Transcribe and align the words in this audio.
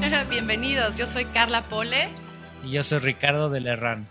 Bienvenidos, 0.30 0.96
yo 0.96 1.06
soy 1.06 1.24
Carla 1.26 1.68
Pole. 1.68 2.08
Y 2.64 2.70
yo 2.70 2.82
soy 2.82 2.98
Ricardo 2.98 3.50
de 3.50 3.60
Lerrán. 3.60 4.08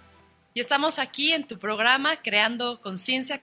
Y 0.53 0.59
estamos 0.59 0.99
aquí 0.99 1.31
en 1.31 1.45
tu 1.45 1.57
programa 1.57 2.17
Creando 2.17 2.79
Conciencia. 2.81 3.41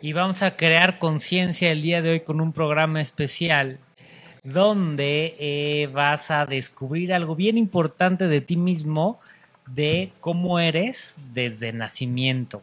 Y 0.00 0.12
vamos 0.12 0.42
a 0.42 0.56
crear 0.56 0.98
conciencia 0.98 1.70
el 1.70 1.82
día 1.82 2.02
de 2.02 2.10
hoy 2.10 2.20
con 2.20 2.40
un 2.40 2.52
programa 2.52 3.00
especial 3.00 3.78
donde 4.42 5.36
eh, 5.38 5.88
vas 5.92 6.30
a 6.30 6.46
descubrir 6.46 7.12
algo 7.12 7.36
bien 7.36 7.58
importante 7.58 8.28
de 8.28 8.40
ti 8.40 8.56
mismo, 8.56 9.20
de 9.66 10.10
cómo 10.20 10.58
eres 10.58 11.16
desde 11.32 11.72
nacimiento. 11.72 12.62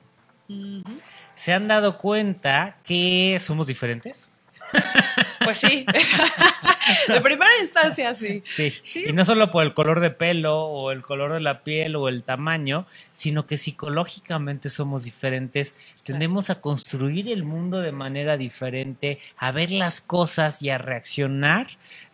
¿Se 1.35 1.53
han 1.53 1.67
dado 1.67 1.97
cuenta 1.97 2.77
que 2.83 3.37
somos 3.39 3.67
diferentes? 3.67 4.29
Pues 5.45 5.59
sí. 5.59 5.85
de 7.07 7.21
primera 7.21 7.51
instancia, 7.61 8.13
sí. 8.13 8.43
sí. 8.43 8.73
Y 9.07 9.13
no 9.13 9.23
solo 9.23 9.51
por 9.51 9.63
el 9.63 9.73
color 9.73 10.01
de 10.01 10.09
pelo 10.09 10.65
o 10.65 10.91
el 10.91 11.01
color 11.01 11.33
de 11.33 11.39
la 11.39 11.63
piel 11.63 11.95
o 11.95 12.09
el 12.09 12.23
tamaño, 12.23 12.85
sino 13.13 13.47
que 13.47 13.57
psicológicamente 13.57 14.69
somos 14.69 15.03
diferentes. 15.05 15.75
Tendemos 16.03 16.49
a 16.49 16.59
construir 16.59 17.29
el 17.29 17.43
mundo 17.43 17.79
de 17.79 17.91
manera 17.91 18.35
diferente, 18.35 19.19
a 19.37 19.51
ver 19.51 19.71
las 19.71 20.01
cosas 20.01 20.61
y 20.61 20.69
a 20.69 20.77
reaccionar 20.77 21.67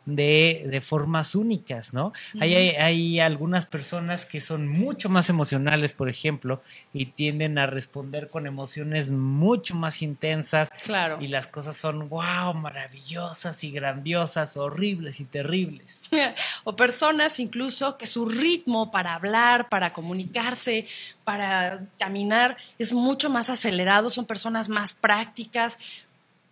de, 0.05 0.63
de 0.65 0.81
formas 0.81 1.35
únicas, 1.35 1.93
¿no? 1.93 2.11
hay, 2.39 2.55
hay, 2.55 3.19
algunas 3.19 3.67
personas 3.67 4.25
que 4.25 4.41
son 4.41 4.67
mucho 4.67 5.09
más 5.09 5.29
emocionales, 5.29 5.93
por 5.93 6.09
ejemplo, 6.09 6.61
y 6.91 7.07
tienden 7.07 7.59
a 7.59 7.67
responder 7.67 8.29
con 8.29 8.47
emociones 8.47 9.11
mucho 9.11 9.75
más 9.75 10.01
intensas. 10.01 10.71
Claro. 10.83 11.19
Y 11.21 11.27
las 11.27 11.45
cosas 11.45 11.77
son, 11.77 12.09
wow, 12.09 12.53
maravillosas 12.55 13.63
y 13.63 13.71
grandiosas, 13.71 14.57
horribles 14.57 15.19
y 15.19 15.25
terribles. 15.25 16.03
o 16.63 16.75
personas 16.75 17.39
incluso 17.39 17.97
que 17.97 18.07
su 18.07 18.27
ritmo 18.27 18.91
para 18.91 19.13
hablar, 19.13 19.69
para 19.69 19.93
comunicarse, 19.93 20.87
para 21.23 21.85
caminar 21.99 22.57
es 22.79 22.93
mucho 22.93 23.29
más 23.29 23.49
acelerado, 23.49 24.09
son 24.09 24.25
personas 24.25 24.67
más 24.67 24.93
prácticas, 24.93 25.77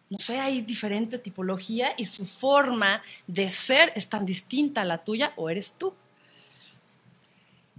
no 0.10 0.18
sé, 0.18 0.40
hay 0.40 0.62
diferente 0.62 1.20
tipología 1.20 1.94
y 1.98 2.06
su 2.06 2.26
forma 2.26 3.02
de 3.28 3.50
ser 3.50 3.92
es 3.96 4.10
tan 4.10 4.26
distinta 4.26 4.82
a 4.82 4.86
la 4.86 5.04
tuya 5.04 5.34
o 5.36 5.50
eres 5.50 5.74
tú. 5.74 5.94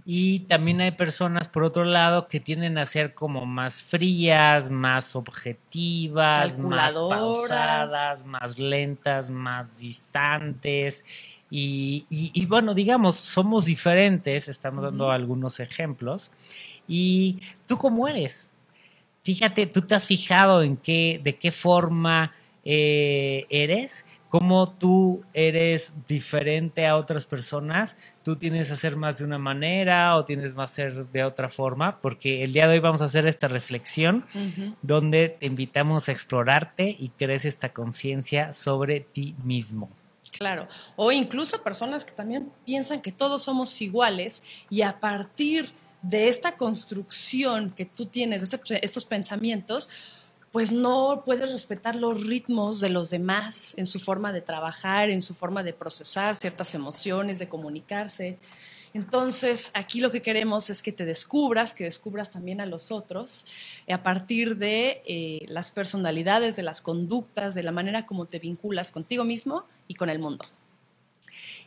Y 0.03 0.39
también 0.41 0.81
hay 0.81 0.91
personas, 0.91 1.47
por 1.47 1.63
otro 1.63 1.83
lado, 1.83 2.27
que 2.27 2.39
tienden 2.39 2.77
a 2.77 2.85
ser 2.85 3.13
como 3.13 3.45
más 3.45 3.81
frías, 3.81 4.69
más 4.69 5.15
objetivas, 5.15 6.57
más 6.57 6.93
pausadas, 6.93 8.25
más 8.25 8.57
lentas, 8.57 9.29
más 9.29 9.77
distantes. 9.77 11.05
Y, 11.51 12.45
bueno, 12.47 12.73
digamos, 12.73 13.17
somos 13.17 13.65
diferentes, 13.65 14.47
estamos 14.47 14.83
dando 14.83 15.11
algunos 15.11 15.59
ejemplos. 15.59 16.31
¿Y 16.87 17.39
tú 17.67 17.77
cómo 17.77 18.07
eres? 18.07 18.53
Fíjate, 19.21 19.67
tú 19.67 19.81
te 19.83 19.95
has 19.95 20.07
fijado 20.07 20.63
en 20.63 20.77
qué, 20.77 21.19
de 21.23 21.35
qué 21.35 21.51
forma 21.51 22.33
eh, 22.63 23.45
eres, 23.49 24.05
cómo 24.29 24.71
tú 24.71 25.23
eres 25.33 25.93
diferente 26.07 26.87
a 26.87 26.95
otras 26.95 27.25
personas, 27.25 27.97
tú 28.23 28.35
tienes 28.35 28.71
a 28.71 28.75
ser 28.75 28.95
más 28.95 29.19
de 29.19 29.25
una 29.25 29.37
manera 29.37 30.15
o 30.15 30.25
tienes 30.25 30.55
más 30.55 30.71
a 30.71 30.75
ser 30.75 31.05
de 31.07 31.23
otra 31.23 31.49
forma, 31.49 31.99
porque 31.99 32.43
el 32.43 32.53
día 32.53 32.67
de 32.67 32.75
hoy 32.75 32.79
vamos 32.79 33.01
a 33.01 33.05
hacer 33.05 33.27
esta 33.27 33.47
reflexión 33.47 34.25
donde 34.81 35.29
te 35.29 35.45
invitamos 35.45 36.07
a 36.07 36.13
explorarte 36.13 36.95
y 36.97 37.09
crees 37.09 37.45
esta 37.45 37.73
conciencia 37.73 38.53
sobre 38.53 39.01
ti 39.01 39.35
mismo. 39.43 39.89
Claro, 40.31 40.67
o 40.95 41.11
incluso 41.11 41.61
personas 41.61 42.05
que 42.05 42.13
también 42.13 42.49
piensan 42.65 43.01
que 43.01 43.11
todos 43.11 43.43
somos 43.43 43.81
iguales 43.81 44.43
y 44.69 44.81
a 44.81 44.99
partir 44.99 45.73
de 46.01 46.29
esta 46.29 46.57
construcción 46.57 47.71
que 47.71 47.85
tú 47.85 48.05
tienes, 48.05 48.49
de 48.49 48.57
este, 48.57 48.85
estos 48.85 49.05
pensamientos, 49.05 49.89
pues 50.51 50.71
no 50.71 51.23
puedes 51.25 51.49
respetar 51.49 51.95
los 51.95 52.25
ritmos 52.25 52.79
de 52.81 52.89
los 52.89 53.09
demás 53.09 53.73
en 53.77 53.85
su 53.85 53.99
forma 53.99 54.33
de 54.33 54.41
trabajar, 54.41 55.09
en 55.09 55.21
su 55.21 55.33
forma 55.33 55.63
de 55.63 55.73
procesar 55.73 56.35
ciertas 56.35 56.75
emociones, 56.75 57.39
de 57.39 57.47
comunicarse. 57.47 58.37
Entonces, 58.93 59.71
aquí 59.73 60.01
lo 60.01 60.11
que 60.11 60.21
queremos 60.21 60.69
es 60.69 60.81
que 60.83 60.91
te 60.91 61.05
descubras, 61.05 61.73
que 61.73 61.85
descubras 61.85 62.29
también 62.29 62.59
a 62.59 62.65
los 62.65 62.91
otros, 62.91 63.45
a 63.89 64.03
partir 64.03 64.57
de 64.57 65.01
eh, 65.05 65.45
las 65.47 65.71
personalidades, 65.71 66.57
de 66.57 66.63
las 66.63 66.81
conductas, 66.81 67.55
de 67.55 67.63
la 67.63 67.71
manera 67.71 68.05
como 68.05 68.25
te 68.25 68.39
vinculas 68.39 68.91
contigo 68.91 69.23
mismo 69.23 69.65
y 69.87 69.93
con 69.93 70.09
el 70.09 70.19
mundo. 70.19 70.45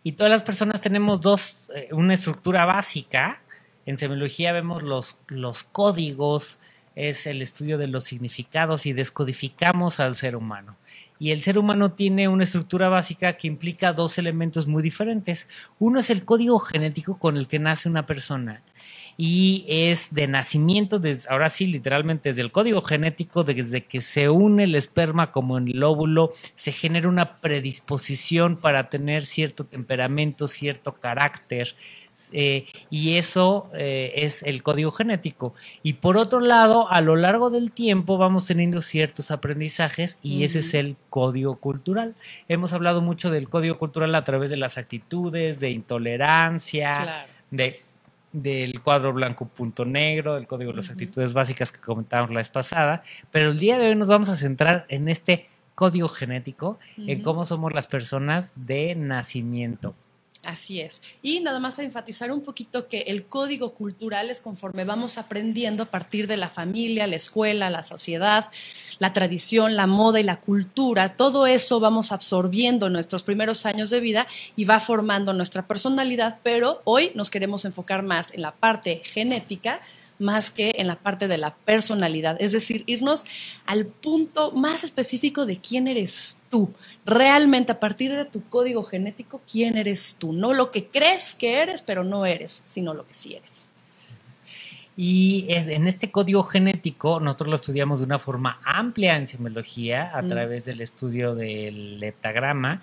Y 0.02 0.12
todas 0.12 0.30
las 0.30 0.42
personas 0.42 0.82
tenemos 0.82 1.22
dos, 1.22 1.70
eh, 1.74 1.88
una 1.92 2.12
estructura 2.12 2.66
básica 2.66 3.40
en 3.86 3.98
semiología 3.98 4.52
vemos 4.52 4.82
los, 4.82 5.20
los 5.28 5.64
códigos, 5.64 6.58
es 6.94 7.26
el 7.26 7.42
estudio 7.42 7.78
de 7.78 7.88
los 7.88 8.04
significados 8.04 8.86
y 8.86 8.92
descodificamos 8.92 10.00
al 10.00 10.14
ser 10.14 10.36
humano. 10.36 10.76
Y 11.18 11.30
el 11.30 11.42
ser 11.42 11.58
humano 11.58 11.92
tiene 11.92 12.28
una 12.28 12.44
estructura 12.44 12.88
básica 12.88 13.34
que 13.34 13.46
implica 13.46 13.92
dos 13.92 14.18
elementos 14.18 14.66
muy 14.66 14.82
diferentes. 14.82 15.48
Uno 15.78 16.00
es 16.00 16.10
el 16.10 16.24
código 16.24 16.58
genético 16.58 17.18
con 17.18 17.36
el 17.36 17.46
que 17.46 17.58
nace 17.58 17.88
una 17.88 18.06
persona 18.06 18.62
y 19.16 19.64
es 19.68 20.12
de 20.12 20.26
nacimiento, 20.26 20.98
desde, 20.98 21.28
ahora 21.30 21.50
sí, 21.50 21.66
literalmente 21.66 22.30
desde 22.30 22.42
el 22.42 22.50
código 22.50 22.82
genético, 22.82 23.44
desde 23.44 23.84
que 23.84 24.00
se 24.00 24.28
une 24.28 24.64
el 24.64 24.74
esperma 24.74 25.30
como 25.30 25.56
en 25.56 25.68
el 25.68 25.82
óvulo, 25.82 26.32
se 26.56 26.72
genera 26.72 27.08
una 27.08 27.40
predisposición 27.40 28.56
para 28.56 28.90
tener 28.90 29.24
cierto 29.24 29.66
temperamento, 29.66 30.48
cierto 30.48 30.94
carácter, 30.94 31.76
eh, 32.32 32.66
y 32.90 33.16
eso 33.16 33.68
eh, 33.74 34.12
es 34.16 34.42
el 34.42 34.62
código 34.62 34.90
genético. 34.90 35.54
Y 35.82 35.94
por 35.94 36.16
otro 36.16 36.40
lado, 36.40 36.90
a 36.90 37.00
lo 37.00 37.16
largo 37.16 37.50
del 37.50 37.72
tiempo 37.72 38.18
vamos 38.18 38.46
teniendo 38.46 38.80
ciertos 38.80 39.30
aprendizajes 39.30 40.18
y 40.22 40.44
ese 40.44 40.60
es 40.60 40.74
el 40.74 40.96
código 41.10 41.56
cultural. 41.56 42.14
Hemos 42.48 42.72
hablado 42.72 43.00
mucho 43.02 43.30
del 43.30 43.48
código 43.48 43.78
cultural 43.78 44.14
a 44.14 44.24
través 44.24 44.50
de 44.50 44.56
las 44.56 44.78
actitudes, 44.78 45.60
de 45.60 45.70
intolerancia, 45.70 47.26
de 47.50 47.84
del 48.34 48.80
cuadro 48.82 49.12
blanco 49.12 49.46
punto 49.46 49.84
negro, 49.84 50.34
del 50.34 50.48
código 50.48 50.72
de 50.72 50.78
las 50.78 50.90
actitudes 50.90 51.32
básicas 51.32 51.70
que 51.70 51.78
comentábamos 51.78 52.32
la 52.32 52.40
vez 52.40 52.48
pasada, 52.48 53.04
pero 53.30 53.52
el 53.52 53.58
día 53.60 53.78
de 53.78 53.90
hoy 53.90 53.94
nos 53.94 54.08
vamos 54.08 54.28
a 54.28 54.34
centrar 54.34 54.86
en 54.88 55.08
este 55.08 55.48
código 55.76 56.08
genético, 56.08 56.80
en 56.96 57.22
cómo 57.22 57.44
somos 57.44 57.72
las 57.72 57.86
personas 57.86 58.52
de 58.56 58.96
nacimiento. 58.96 59.94
Así 60.44 60.80
es. 60.80 61.02
Y 61.22 61.40
nada 61.40 61.60
más 61.60 61.78
enfatizar 61.78 62.30
un 62.30 62.42
poquito 62.42 62.86
que 62.86 63.02
el 63.02 63.26
código 63.26 63.74
cultural 63.74 64.30
es 64.30 64.40
conforme 64.40 64.84
vamos 64.84 65.18
aprendiendo 65.18 65.84
a 65.84 65.86
partir 65.86 66.26
de 66.26 66.36
la 66.36 66.48
familia, 66.48 67.06
la 67.06 67.16
escuela, 67.16 67.70
la 67.70 67.82
sociedad, 67.82 68.50
la 68.98 69.12
tradición, 69.12 69.76
la 69.76 69.86
moda 69.86 70.20
y 70.20 70.22
la 70.22 70.40
cultura. 70.40 71.16
Todo 71.16 71.46
eso 71.46 71.80
vamos 71.80 72.12
absorbiendo 72.12 72.86
en 72.86 72.92
nuestros 72.92 73.22
primeros 73.22 73.66
años 73.66 73.90
de 73.90 74.00
vida 74.00 74.26
y 74.56 74.64
va 74.64 74.80
formando 74.80 75.32
nuestra 75.32 75.66
personalidad, 75.66 76.38
pero 76.42 76.82
hoy 76.84 77.12
nos 77.14 77.30
queremos 77.30 77.64
enfocar 77.64 78.02
más 78.02 78.32
en 78.34 78.42
la 78.42 78.54
parte 78.54 79.00
genética 79.04 79.80
más 80.18 80.50
que 80.50 80.74
en 80.76 80.86
la 80.86 80.96
parte 80.96 81.28
de 81.28 81.38
la 81.38 81.54
personalidad, 81.54 82.36
es 82.40 82.52
decir, 82.52 82.84
irnos 82.86 83.24
al 83.66 83.86
punto 83.86 84.52
más 84.52 84.84
específico 84.84 85.46
de 85.46 85.56
quién 85.56 85.88
eres 85.88 86.40
tú, 86.50 86.72
realmente 87.04 87.72
a 87.72 87.80
partir 87.80 88.12
de 88.12 88.24
tu 88.24 88.42
código 88.48 88.84
genético, 88.84 89.40
quién 89.50 89.76
eres 89.76 90.16
tú, 90.18 90.32
no 90.32 90.52
lo 90.52 90.70
que 90.70 90.86
crees 90.86 91.34
que 91.34 91.60
eres, 91.60 91.82
pero 91.82 92.04
no 92.04 92.26
eres, 92.26 92.62
sino 92.66 92.94
lo 92.94 93.06
que 93.06 93.14
sí 93.14 93.34
eres. 93.34 93.70
Y 94.96 95.46
en 95.48 95.88
este 95.88 96.12
código 96.12 96.44
genético 96.44 97.18
nosotros 97.18 97.48
lo 97.48 97.56
estudiamos 97.56 97.98
de 97.98 98.04
una 98.04 98.20
forma 98.20 98.60
amplia 98.64 99.16
en 99.16 99.26
semiología 99.26 100.16
a 100.16 100.22
mm. 100.22 100.28
través 100.28 100.64
del 100.66 100.80
estudio 100.80 101.34
del 101.34 102.00
heptagrama 102.00 102.80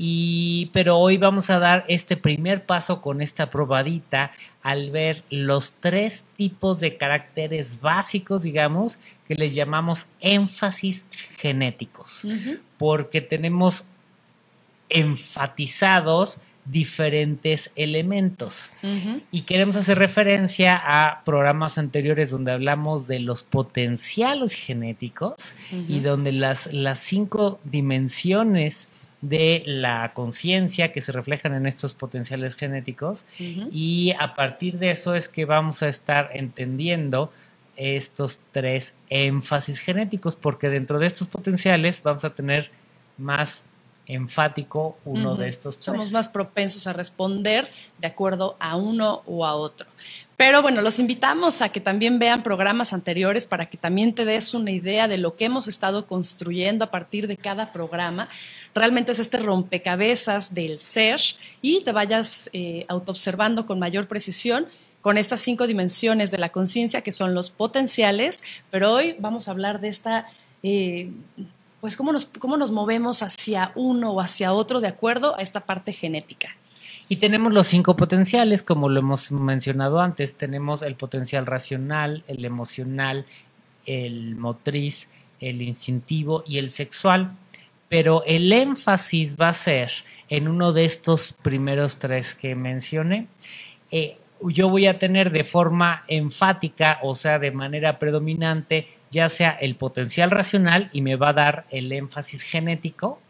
y, 0.00 0.70
pero 0.72 0.96
hoy 0.96 1.16
vamos 1.16 1.50
a 1.50 1.58
dar 1.58 1.84
este 1.88 2.16
primer 2.16 2.64
paso 2.64 3.00
con 3.00 3.20
esta 3.20 3.50
probadita 3.50 4.30
al 4.62 4.92
ver 4.92 5.24
los 5.28 5.72
tres 5.80 6.24
tipos 6.36 6.78
de 6.78 6.96
caracteres 6.96 7.80
básicos, 7.80 8.44
digamos, 8.44 9.00
que 9.26 9.34
les 9.34 9.56
llamamos 9.56 10.06
énfasis 10.20 11.06
genéticos, 11.36 12.24
porque 12.78 13.20
tenemos 13.20 13.86
enfatizados 14.88 16.40
diferentes 16.64 17.72
elementos. 17.74 18.70
Y 19.32 19.42
queremos 19.42 19.74
hacer 19.74 19.98
referencia 19.98 20.80
a 20.80 21.24
programas 21.24 21.76
anteriores 21.76 22.30
donde 22.30 22.52
hablamos 22.52 23.08
de 23.08 23.18
los 23.18 23.42
potenciales 23.42 24.52
genéticos 24.52 25.54
y 25.88 25.98
donde 26.00 26.30
las, 26.30 26.72
las 26.72 27.00
cinco 27.00 27.58
dimensiones 27.64 28.90
de 29.20 29.62
la 29.66 30.12
conciencia 30.14 30.92
que 30.92 31.00
se 31.00 31.12
reflejan 31.12 31.54
en 31.54 31.66
estos 31.66 31.94
potenciales 31.94 32.54
genéticos 32.54 33.24
y 33.72 34.12
a 34.18 34.36
partir 34.36 34.78
de 34.78 34.90
eso 34.90 35.14
es 35.16 35.28
que 35.28 35.44
vamos 35.44 35.82
a 35.82 35.88
estar 35.88 36.30
entendiendo 36.34 37.32
estos 37.76 38.40
tres 38.52 38.94
énfasis 39.08 39.80
genéticos 39.80 40.36
porque 40.36 40.68
dentro 40.68 40.98
de 40.98 41.06
estos 41.06 41.28
potenciales 41.28 42.02
vamos 42.02 42.24
a 42.24 42.34
tener 42.34 42.70
más 43.16 43.64
enfático 44.08 44.96
uno 45.04 45.36
de 45.36 45.48
estos 45.48 45.76
tres. 45.76 45.84
Somos 45.84 46.12
más 46.12 46.28
propensos 46.28 46.86
a 46.86 46.92
responder 46.92 47.68
de 47.98 48.06
acuerdo 48.06 48.56
a 48.58 48.76
uno 48.76 49.22
o 49.26 49.44
a 49.44 49.54
otro. 49.54 49.86
Pero 50.38 50.62
bueno, 50.62 50.82
los 50.82 50.98
invitamos 50.98 51.62
a 51.62 51.68
que 51.70 51.80
también 51.80 52.18
vean 52.18 52.42
programas 52.42 52.92
anteriores 52.92 53.44
para 53.44 53.68
que 53.68 53.76
también 53.76 54.14
te 54.14 54.24
des 54.24 54.54
una 54.54 54.70
idea 54.70 55.08
de 55.08 55.18
lo 55.18 55.36
que 55.36 55.44
hemos 55.44 55.68
estado 55.68 56.06
construyendo 56.06 56.86
a 56.86 56.90
partir 56.90 57.26
de 57.26 57.36
cada 57.36 57.72
programa. 57.72 58.28
Realmente 58.78 59.10
es 59.10 59.18
este 59.18 59.38
rompecabezas 59.38 60.54
del 60.54 60.78
ser 60.78 61.20
y 61.62 61.82
te 61.82 61.90
vayas 61.90 62.48
eh, 62.52 62.86
autoobservando 62.88 63.66
con 63.66 63.80
mayor 63.80 64.06
precisión 64.06 64.66
con 65.00 65.18
estas 65.18 65.40
cinco 65.40 65.66
dimensiones 65.66 66.30
de 66.30 66.38
la 66.38 66.50
conciencia 66.50 67.02
que 67.02 67.10
son 67.10 67.34
los 67.34 67.50
potenciales, 67.50 68.44
pero 68.70 68.92
hoy 68.92 69.16
vamos 69.18 69.48
a 69.48 69.50
hablar 69.50 69.80
de 69.80 69.88
esta 69.88 70.26
eh, 70.62 71.10
pues 71.80 71.96
cómo 71.96 72.12
nos, 72.12 72.26
cómo 72.26 72.56
nos 72.56 72.70
movemos 72.70 73.24
hacia 73.24 73.72
uno 73.74 74.12
o 74.12 74.20
hacia 74.20 74.52
otro 74.52 74.80
de 74.80 74.86
acuerdo 74.86 75.36
a 75.36 75.42
esta 75.42 75.60
parte 75.60 75.92
genética. 75.92 76.48
Y 77.08 77.16
tenemos 77.16 77.52
los 77.52 77.66
cinco 77.66 77.96
potenciales, 77.96 78.62
como 78.62 78.88
lo 78.88 79.00
hemos 79.00 79.32
mencionado 79.32 80.00
antes. 80.00 80.36
Tenemos 80.36 80.82
el 80.82 80.94
potencial 80.94 81.46
racional, 81.46 82.22
el 82.28 82.44
emocional, 82.44 83.26
el 83.86 84.36
motriz, 84.36 85.08
el 85.40 85.62
instintivo 85.62 86.44
y 86.46 86.58
el 86.58 86.70
sexual. 86.70 87.32
Pero 87.88 88.22
el 88.26 88.52
énfasis 88.52 89.36
va 89.40 89.48
a 89.48 89.54
ser 89.54 89.90
en 90.28 90.48
uno 90.48 90.72
de 90.72 90.84
estos 90.84 91.32
primeros 91.32 91.98
tres 91.98 92.34
que 92.34 92.54
mencioné. 92.54 93.26
Eh, 93.90 94.18
yo 94.42 94.68
voy 94.68 94.86
a 94.86 94.98
tener 94.98 95.30
de 95.30 95.44
forma 95.44 96.04
enfática, 96.06 96.98
o 97.02 97.14
sea, 97.14 97.38
de 97.38 97.50
manera 97.50 97.98
predominante, 97.98 98.88
ya 99.10 99.28
sea 99.28 99.50
el 99.50 99.74
potencial 99.74 100.30
racional 100.30 100.90
y 100.92 101.02
me 101.02 101.16
va 101.16 101.30
a 101.30 101.32
dar 101.32 101.66
el 101.70 101.90
énfasis 101.92 102.42
genético, 102.42 103.20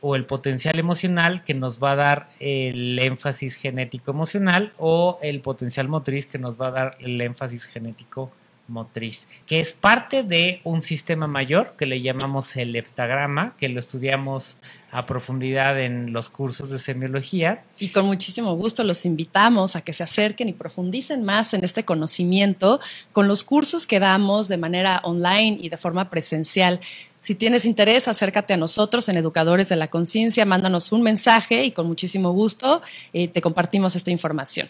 o 0.00 0.16
el 0.16 0.24
potencial 0.24 0.78
emocional 0.78 1.44
que 1.44 1.52
nos 1.52 1.82
va 1.82 1.92
a 1.92 1.96
dar 1.96 2.30
el 2.40 2.98
énfasis 2.98 3.56
genético 3.56 4.10
emocional, 4.10 4.72
o 4.78 5.18
el 5.22 5.40
potencial 5.40 5.88
motriz 5.88 6.26
que 6.26 6.38
nos 6.38 6.58
va 6.58 6.68
a 6.68 6.70
dar 6.70 6.96
el 7.00 7.20
énfasis 7.20 7.64
genético 7.64 8.30
motriz, 8.66 9.28
que 9.46 9.60
es 9.60 9.72
parte 9.72 10.22
de 10.22 10.60
un 10.64 10.82
sistema 10.82 11.26
mayor 11.26 11.74
que 11.76 11.86
le 11.86 12.00
llamamos 12.00 12.56
el 12.56 12.74
heptagrama, 12.74 13.54
que 13.58 13.68
lo 13.68 13.78
estudiamos 13.78 14.58
a 14.90 15.06
profundidad 15.06 15.80
en 15.80 16.12
los 16.12 16.30
cursos 16.30 16.70
de 16.70 16.78
semiología. 16.78 17.64
Y 17.78 17.88
con 17.88 18.06
muchísimo 18.06 18.54
gusto 18.54 18.84
los 18.84 19.04
invitamos 19.04 19.74
a 19.74 19.80
que 19.80 19.92
se 19.92 20.04
acerquen 20.04 20.48
y 20.48 20.52
profundicen 20.52 21.24
más 21.24 21.52
en 21.52 21.64
este 21.64 21.84
conocimiento 21.84 22.80
con 23.12 23.26
los 23.26 23.42
cursos 23.44 23.86
que 23.86 23.98
damos 23.98 24.48
de 24.48 24.56
manera 24.56 25.00
online 25.02 25.58
y 25.60 25.68
de 25.68 25.76
forma 25.76 26.10
presencial. 26.10 26.80
Si 27.18 27.34
tienes 27.34 27.64
interés, 27.64 28.06
acércate 28.06 28.54
a 28.54 28.56
nosotros 28.56 29.08
en 29.08 29.16
Educadores 29.16 29.68
de 29.68 29.76
la 29.76 29.88
Conciencia, 29.88 30.44
mándanos 30.44 30.92
un 30.92 31.02
mensaje 31.02 31.64
y 31.64 31.72
con 31.72 31.86
muchísimo 31.86 32.30
gusto 32.32 32.80
eh, 33.12 33.28
te 33.28 33.40
compartimos 33.40 33.96
esta 33.96 34.10
información. 34.10 34.68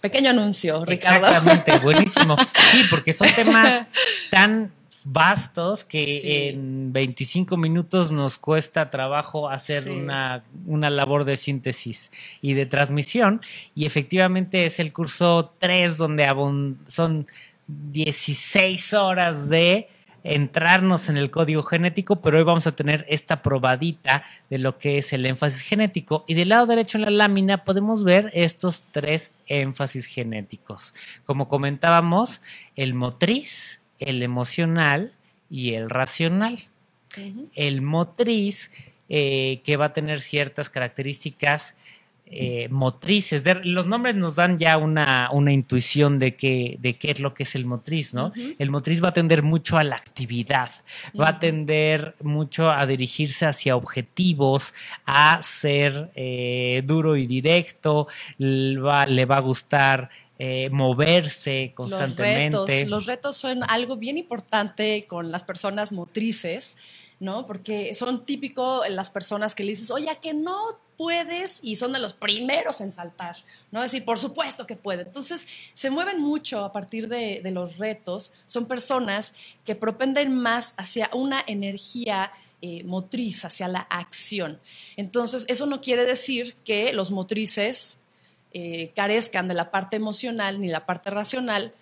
Pequeño 0.00 0.30
anuncio, 0.30 0.84
Ricardo. 0.84 1.26
Exactamente, 1.26 1.78
buenísimo. 1.82 2.36
Sí, 2.70 2.84
porque 2.90 3.12
son 3.12 3.28
temas 3.34 3.86
tan 4.30 4.72
vastos 5.04 5.84
que 5.84 6.50
en 6.50 6.92
25 6.92 7.56
minutos 7.56 8.12
nos 8.12 8.36
cuesta 8.36 8.90
trabajo 8.90 9.48
hacer 9.48 9.88
una, 9.88 10.44
una, 10.66 10.90
labor 10.90 11.24
de 11.24 11.36
síntesis 11.36 12.10
y 12.42 12.54
de 12.54 12.66
transmisión. 12.66 13.40
Y 13.74 13.86
efectivamente 13.86 14.64
es 14.64 14.78
el 14.80 14.92
curso 14.92 15.54
3 15.60 15.96
donde 15.96 16.28
son 16.88 17.26
16 17.66 18.94
horas 18.94 19.48
de 19.48 19.88
entrarnos 20.28 21.08
en 21.08 21.16
el 21.16 21.30
código 21.30 21.62
genético, 21.62 22.20
pero 22.20 22.38
hoy 22.38 22.44
vamos 22.44 22.66
a 22.66 22.76
tener 22.76 23.04
esta 23.08 23.42
probadita 23.42 24.22
de 24.50 24.58
lo 24.58 24.78
que 24.78 24.98
es 24.98 25.12
el 25.12 25.26
énfasis 25.26 25.60
genético. 25.62 26.24
Y 26.26 26.34
del 26.34 26.50
lado 26.50 26.66
derecho 26.66 26.98
en 26.98 27.04
la 27.04 27.10
lámina 27.10 27.64
podemos 27.64 28.04
ver 28.04 28.30
estos 28.34 28.82
tres 28.92 29.32
énfasis 29.46 30.06
genéticos. 30.06 30.94
Como 31.24 31.48
comentábamos, 31.48 32.42
el 32.76 32.94
motriz, 32.94 33.80
el 33.98 34.22
emocional 34.22 35.12
y 35.50 35.74
el 35.74 35.90
racional. 35.90 36.58
El 37.54 37.80
motriz, 37.82 38.70
eh, 39.08 39.62
que 39.64 39.76
va 39.76 39.86
a 39.86 39.92
tener 39.92 40.20
ciertas 40.20 40.68
características 40.68 41.74
eh, 42.30 42.68
motrices. 42.70 43.42
los 43.64 43.86
nombres 43.86 44.14
nos 44.14 44.36
dan 44.36 44.58
ya 44.58 44.76
una, 44.76 45.30
intuición 45.50 46.18
de 46.18 46.36
qué, 46.36 46.76
de 46.78 46.94
qué 46.94 47.12
es 47.12 47.20
lo 47.20 47.32
que 47.34 47.44
es 47.44 47.54
el 47.54 47.64
motriz, 47.64 48.12
¿no? 48.12 48.32
El 48.58 48.70
motriz 48.70 49.02
va 49.02 49.08
a 49.08 49.14
tender 49.14 49.42
mucho 49.42 49.78
a 49.78 49.84
la 49.84 49.96
actividad, 49.96 50.70
va 51.18 51.28
a 51.28 51.38
tender 51.38 52.14
mucho 52.22 52.70
a 52.70 52.84
dirigirse 52.86 53.46
hacia 53.46 53.76
objetivos, 53.76 54.74
a 55.06 55.40
ser 55.42 56.10
eh, 56.14 56.82
duro 56.84 57.16
y 57.16 57.26
directo, 57.26 58.08
le 58.36 58.78
va, 58.78 59.06
le 59.06 59.24
va 59.24 59.38
a 59.38 59.40
gustar 59.40 60.10
eh, 60.38 60.68
moverse 60.70 61.72
constantemente. 61.74 62.56
Los 62.56 62.68
retos, 62.68 62.90
los 62.90 63.06
retos 63.06 63.36
son 63.36 63.62
algo 63.66 63.96
bien 63.96 64.18
importante 64.18 65.04
con 65.08 65.32
las 65.32 65.42
personas 65.42 65.92
motrices, 65.92 66.76
¿no? 67.20 67.46
Porque 67.46 67.94
son 67.94 68.24
típicos 68.24 68.88
las 68.90 69.10
personas 69.10 69.54
que 69.54 69.64
le 69.64 69.70
dices, 69.70 69.90
oye, 69.90 70.08
que 70.22 70.34
no 70.34 70.56
puedes 70.96 71.60
y 71.62 71.76
son 71.76 71.92
de 71.92 72.00
los 72.00 72.12
primeros 72.12 72.80
en 72.80 72.90
saltar, 72.90 73.36
¿no? 73.70 73.84
Es 73.84 73.92
decir, 73.92 74.04
por 74.04 74.18
supuesto 74.18 74.66
que 74.66 74.76
puede. 74.76 75.02
Entonces, 75.02 75.46
se 75.72 75.90
mueven 75.90 76.20
mucho 76.20 76.64
a 76.64 76.72
partir 76.72 77.08
de, 77.08 77.40
los 77.52 77.78
retos. 77.78 78.32
Son 78.46 78.66
personas 78.66 79.32
que 79.64 79.74
propenden 79.74 80.34
más 80.34 80.74
hacia 80.76 81.08
una 81.14 81.42
energía 81.46 82.32
eh, 82.60 82.82
motriz, 82.84 83.44
hacia 83.44 83.68
la 83.68 83.80
acción. 83.80 84.60
Entonces, 84.96 85.44
eso 85.48 85.66
no 85.66 85.80
quiere 85.80 86.04
decir 86.04 86.56
que 86.64 86.92
los 86.92 87.10
motrices 87.12 88.00
eh, 88.52 88.92
carezcan 88.96 89.46
de 89.46 89.54
la 89.54 89.70
parte 89.70 89.96
emocional 89.96 90.60
ni 90.60 90.68
la 90.68 90.84
parte 90.84 91.10
racional, 91.10 91.72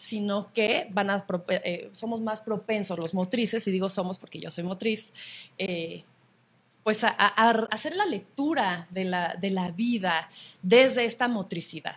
sino 0.00 0.50
que 0.54 0.88
van 0.92 1.10
a, 1.10 1.26
eh, 1.48 1.90
somos 1.92 2.22
más 2.22 2.40
propensos 2.40 2.98
los 2.98 3.12
motrices, 3.12 3.68
y 3.68 3.70
digo 3.70 3.90
somos 3.90 4.16
porque 4.16 4.40
yo 4.40 4.50
soy 4.50 4.64
motriz, 4.64 5.12
pues 6.82 7.04
a, 7.04 7.10
hacer 7.10 7.94
la 7.96 8.06
lectura 8.06 8.86
de 8.90 9.04
la, 9.04 9.36
de 9.38 9.50
la 9.50 9.70
vida 9.72 10.30
desde 10.62 11.04
esta 11.04 11.28
motricidad. 11.28 11.96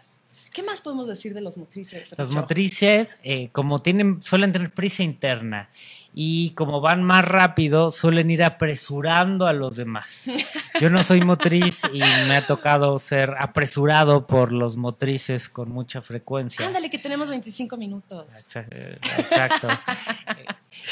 ¿Qué 0.52 0.62
más 0.64 0.82
podemos 0.82 1.08
decir 1.08 1.34
de 1.34 1.40
los 1.40 1.56
motrices? 1.56 2.14
Los 2.18 2.30
motrices, 2.32 3.18
eh, 3.24 3.48
como 3.54 3.80
tienen, 3.80 4.22
suelen 4.22 4.52
tener 4.52 4.72
prisa 4.72 5.02
interna 5.02 5.70
y 6.15 6.51
como 6.51 6.79
van 6.79 7.03
más 7.03 7.25
rápido, 7.25 7.89
suelen 7.89 8.29
ir 8.29 8.43
apresurando 8.43 9.48
a 9.48 9.53
los 9.53 9.75
demás. 9.75 10.25
Yo 10.79 10.89
no 10.91 11.03
soy 11.03 11.22
motriz 11.22 11.82
y 11.91 12.00
me 12.27 12.36
ha 12.36 12.46
tocado 12.46 13.00
ser 13.00 13.36
apresurado 13.39 14.27
por 14.27 14.51
los 14.51 14.77
motrices 14.77 15.50
con 15.50 15.72
mucha 15.72 16.01
frecuencia. 16.01 16.65
Ándale, 16.65 16.91
que 16.91 17.00
tenemos 17.00 17.29
25 17.29 17.77
minutos. 17.77 18.46
Exacto. 18.55 19.67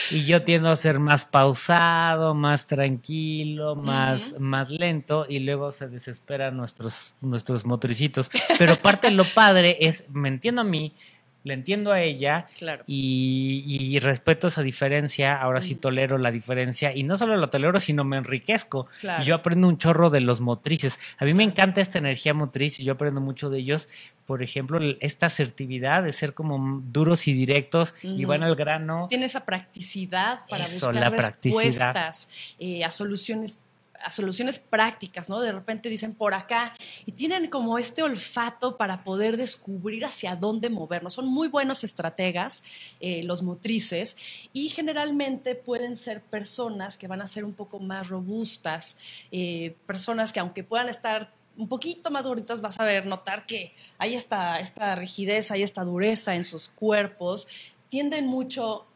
y 0.09 0.25
yo 0.25 0.41
tiendo 0.41 0.69
a 0.69 0.75
ser 0.75 0.99
más 0.99 1.25
pausado, 1.25 2.33
más 2.33 2.65
tranquilo, 2.65 3.75
más, 3.75 4.39
más 4.39 4.71
lento 4.71 5.27
y 5.29 5.39
luego 5.39 5.69
se 5.71 5.87
desesperan 5.87 6.57
nuestros, 6.57 7.15
nuestros 7.21 7.65
motricitos. 7.65 8.31
Pero 8.57 8.75
parte 8.75 9.09
de 9.09 9.13
lo 9.13 9.23
padre 9.23 9.77
es, 9.81 10.05
me 10.09 10.29
entiendo 10.29 10.61
a 10.61 10.65
mí, 10.65 10.95
le 11.43 11.53
entiendo 11.53 11.91
a 11.91 12.01
ella 12.01 12.45
y, 12.85 13.99
respeto 13.99 14.47
esa 14.47 14.61
diferencia, 14.61 15.35
ahora 15.41 15.61
sí 15.61 15.75
tolero 15.75 16.17
la 16.17 16.31
diferencia 16.31 16.95
y 16.95 17.03
no 17.03 17.17
solo 17.17 17.35
lo 17.37 17.49
tolero, 17.49 17.79
sino 17.79 18.03
me 18.03 18.17
enriquezco. 18.17 18.87
Y 19.21 19.23
yo 19.23 19.35
aprendo 19.35 19.67
un 19.67 19.77
chorro 19.77 20.09
de 20.09 20.21
los 20.21 20.41
motrices. 20.41 20.99
A 21.17 21.25
mí 21.25 21.33
me 21.33 21.43
encanta 21.43 21.81
esta 21.81 21.97
energía 21.97 22.33
motriz 22.33 22.79
y 22.79 22.83
yo 22.83 22.93
aprendo 22.93 23.21
mucho 23.21 23.49
de 23.49 23.59
ellos. 23.59 23.89
Por 24.25 24.43
ejemplo, 24.43 24.79
esta 24.99 25.25
asertividad 25.25 26.03
de 26.03 26.11
ser 26.11 26.33
como 26.33 26.81
duros 26.85 27.27
y 27.27 27.33
directos 27.33 27.95
y 28.01 28.23
van 28.25 28.43
al 28.43 28.55
grano. 28.55 29.07
Tiene 29.09 29.25
esa 29.25 29.45
practicidad 29.45 30.39
para 30.47 30.65
buscar 30.65 31.11
respuestas 31.11 32.55
eh, 32.59 32.85
a 32.85 32.91
soluciones 32.91 33.59
a 34.03 34.11
soluciones 34.11 34.59
prácticas, 34.59 35.29
¿no? 35.29 35.39
De 35.39 35.51
repente 35.51 35.89
dicen 35.89 36.13
por 36.13 36.33
acá 36.33 36.73
y 37.05 37.11
tienen 37.11 37.49
como 37.49 37.77
este 37.77 38.03
olfato 38.03 38.77
para 38.77 39.03
poder 39.03 39.37
descubrir 39.37 40.05
hacia 40.05 40.35
dónde 40.35 40.69
movernos. 40.69 41.13
Son 41.13 41.27
muy 41.27 41.47
buenos 41.47 41.83
estrategas, 41.83 42.63
eh, 42.99 43.23
los 43.23 43.41
motrices, 43.41 44.17
y 44.53 44.69
generalmente 44.69 45.55
pueden 45.55 45.97
ser 45.97 46.21
personas 46.21 46.97
que 46.97 47.07
van 47.07 47.21
a 47.21 47.27
ser 47.27 47.45
un 47.45 47.53
poco 47.53 47.79
más 47.79 48.09
robustas, 48.09 48.97
eh, 49.31 49.75
personas 49.85 50.33
que 50.33 50.39
aunque 50.39 50.63
puedan 50.63 50.89
estar 50.89 51.29
un 51.57 51.67
poquito 51.67 52.09
más 52.11 52.25
gorditas 52.25 52.61
vas 52.61 52.79
a 52.79 52.85
ver, 52.85 53.05
notar 53.05 53.45
que 53.45 53.73
hay 53.97 54.15
esta, 54.15 54.59
esta 54.59 54.95
rigidez, 54.95 55.51
hay 55.51 55.63
esta 55.63 55.83
dureza 55.83 56.35
en 56.35 56.43
sus 56.43 56.69
cuerpos, 56.69 57.47
tienden 57.89 58.25
mucho 58.25 58.87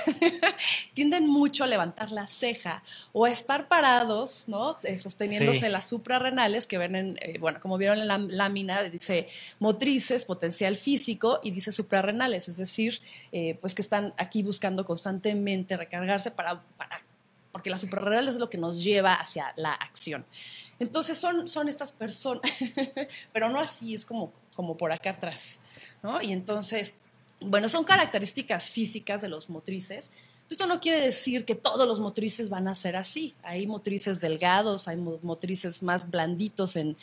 tienden 0.94 1.28
mucho 1.28 1.64
a 1.64 1.66
levantar 1.66 2.10
la 2.10 2.26
ceja 2.26 2.82
o 3.12 3.24
a 3.24 3.30
estar 3.30 3.68
parados, 3.68 4.44
¿no? 4.48 4.78
Eh, 4.82 4.98
sosteniéndose 4.98 5.68
las 5.68 5.88
suprarrenales 5.88 6.66
que 6.66 6.78
ven 6.78 6.96
en, 6.96 7.18
eh, 7.20 7.38
bueno, 7.38 7.60
como 7.60 7.78
vieron 7.78 7.98
en 7.98 8.08
la 8.08 8.18
lámina, 8.18 8.82
dice 8.82 9.28
motrices, 9.58 10.24
potencial 10.24 10.76
físico 10.76 11.40
y 11.42 11.50
dice 11.50 11.72
suprarrenales, 11.72 12.48
es 12.48 12.56
decir, 12.56 13.00
eh, 13.32 13.58
pues 13.60 13.74
que 13.74 13.82
están 13.82 14.14
aquí 14.16 14.42
buscando 14.42 14.84
constantemente 14.84 15.76
recargarse 15.76 16.30
para, 16.30 16.62
para 16.76 17.00
porque 17.52 17.68
la 17.68 17.76
suprarrenal 17.76 18.28
es 18.28 18.36
lo 18.36 18.48
que 18.48 18.56
nos 18.56 18.82
lleva 18.82 19.14
hacia 19.14 19.52
la 19.56 19.74
acción. 19.74 20.24
Entonces 20.78 21.18
son, 21.18 21.46
son 21.46 21.68
estas 21.68 21.92
personas, 21.92 22.42
pero 23.32 23.50
no 23.50 23.60
así, 23.60 23.94
es 23.94 24.06
como, 24.06 24.32
como 24.56 24.76
por 24.76 24.90
acá 24.90 25.10
atrás, 25.10 25.60
¿no? 26.02 26.20
Y 26.22 26.32
entonces 26.32 26.96
bueno, 27.46 27.68
son 27.68 27.84
características 27.84 28.68
físicas 28.68 29.20
de 29.20 29.28
los 29.28 29.50
motrices. 29.50 30.10
Esto 30.50 30.66
no 30.66 30.80
quiere 30.80 31.00
decir 31.00 31.44
que 31.44 31.54
todos 31.54 31.88
los 31.88 31.98
motrices 31.98 32.50
van 32.50 32.68
a 32.68 32.74
ser 32.74 32.96
así. 32.96 33.34
Hay 33.42 33.66
motrices 33.66 34.20
delgados, 34.20 34.86
hay 34.88 34.96
motrices 34.96 35.82
más 35.82 36.10
blanditos 36.10 36.76
en, 36.76 36.96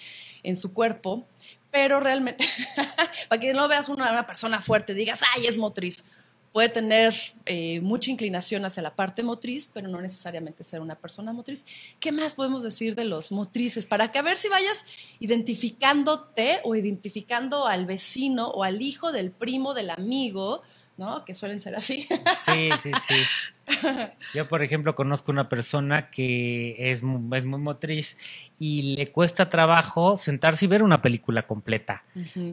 su 0.55 0.74
cuerpo, 0.74 1.25
pero 1.72 2.00
realmente, 2.00 2.46
para 3.29 3.39
que 3.39 3.53
no 3.53 3.67
veas 3.67 3.89
una, 3.89 4.12
una 4.12 4.27
persona 4.27 4.62
fuerte, 4.62 4.93
digas, 4.93 5.22
ay, 5.36 5.48
es 5.48 5.58
motriz 5.58 6.05
puede 6.51 6.70
tener 6.70 7.13
eh, 7.46 7.79
mucha 7.82 8.12
inclinación 8.12 8.65
hacia 8.65 8.84
la 8.84 8.96
parte 8.96 9.24
motriz, 9.24 9.70
pero 9.74 9.88
no 9.88 10.01
necesariamente 10.01 10.63
ser 10.63 10.82
una 10.82 10.96
persona 10.96 11.34
motriz. 11.34 11.65
¿Qué 12.00 12.12
más 12.12 12.36
podemos 12.36 12.63
decir 12.63 12.96
de 12.96 13.06
los 13.06 13.32
motrices? 13.32 13.86
Para 13.86 14.12
que 14.12 14.20
a 14.20 14.24
ver 14.24 14.38
si 14.38 14.50
vayas 14.50 14.86
identificándote 15.20 16.60
o 16.63 16.75
identificando 16.75 17.68
al 17.68 17.86
vecino 17.86 18.50
o 18.50 18.63
al 18.63 18.82
hijo 18.82 19.12
del 19.12 19.32
primo 19.32 19.74
del 19.74 19.91
amigo, 19.91 20.62
¿no? 20.98 21.24
Que 21.24 21.34
suelen 21.34 21.60
ser 21.60 21.75
así. 21.75 22.08
Sí, 22.46 22.70
sí, 22.82 22.91
sí. 23.08 23.15
Yo, 24.34 24.48
por 24.48 24.64
ejemplo, 24.64 24.96
conozco 24.96 25.32
una 25.32 25.50
persona 25.50 26.10
que 26.10 26.92
es, 26.92 27.04
es 27.34 27.46
muy 27.46 27.60
motriz 27.60 28.18
y 28.62 28.96
le 28.98 29.10
cuesta 29.10 29.48
trabajo 29.48 30.18
sentarse 30.18 30.66
y 30.66 30.68
ver 30.68 30.84
una 30.84 31.02
película 31.02 31.48
completa. 31.48 32.04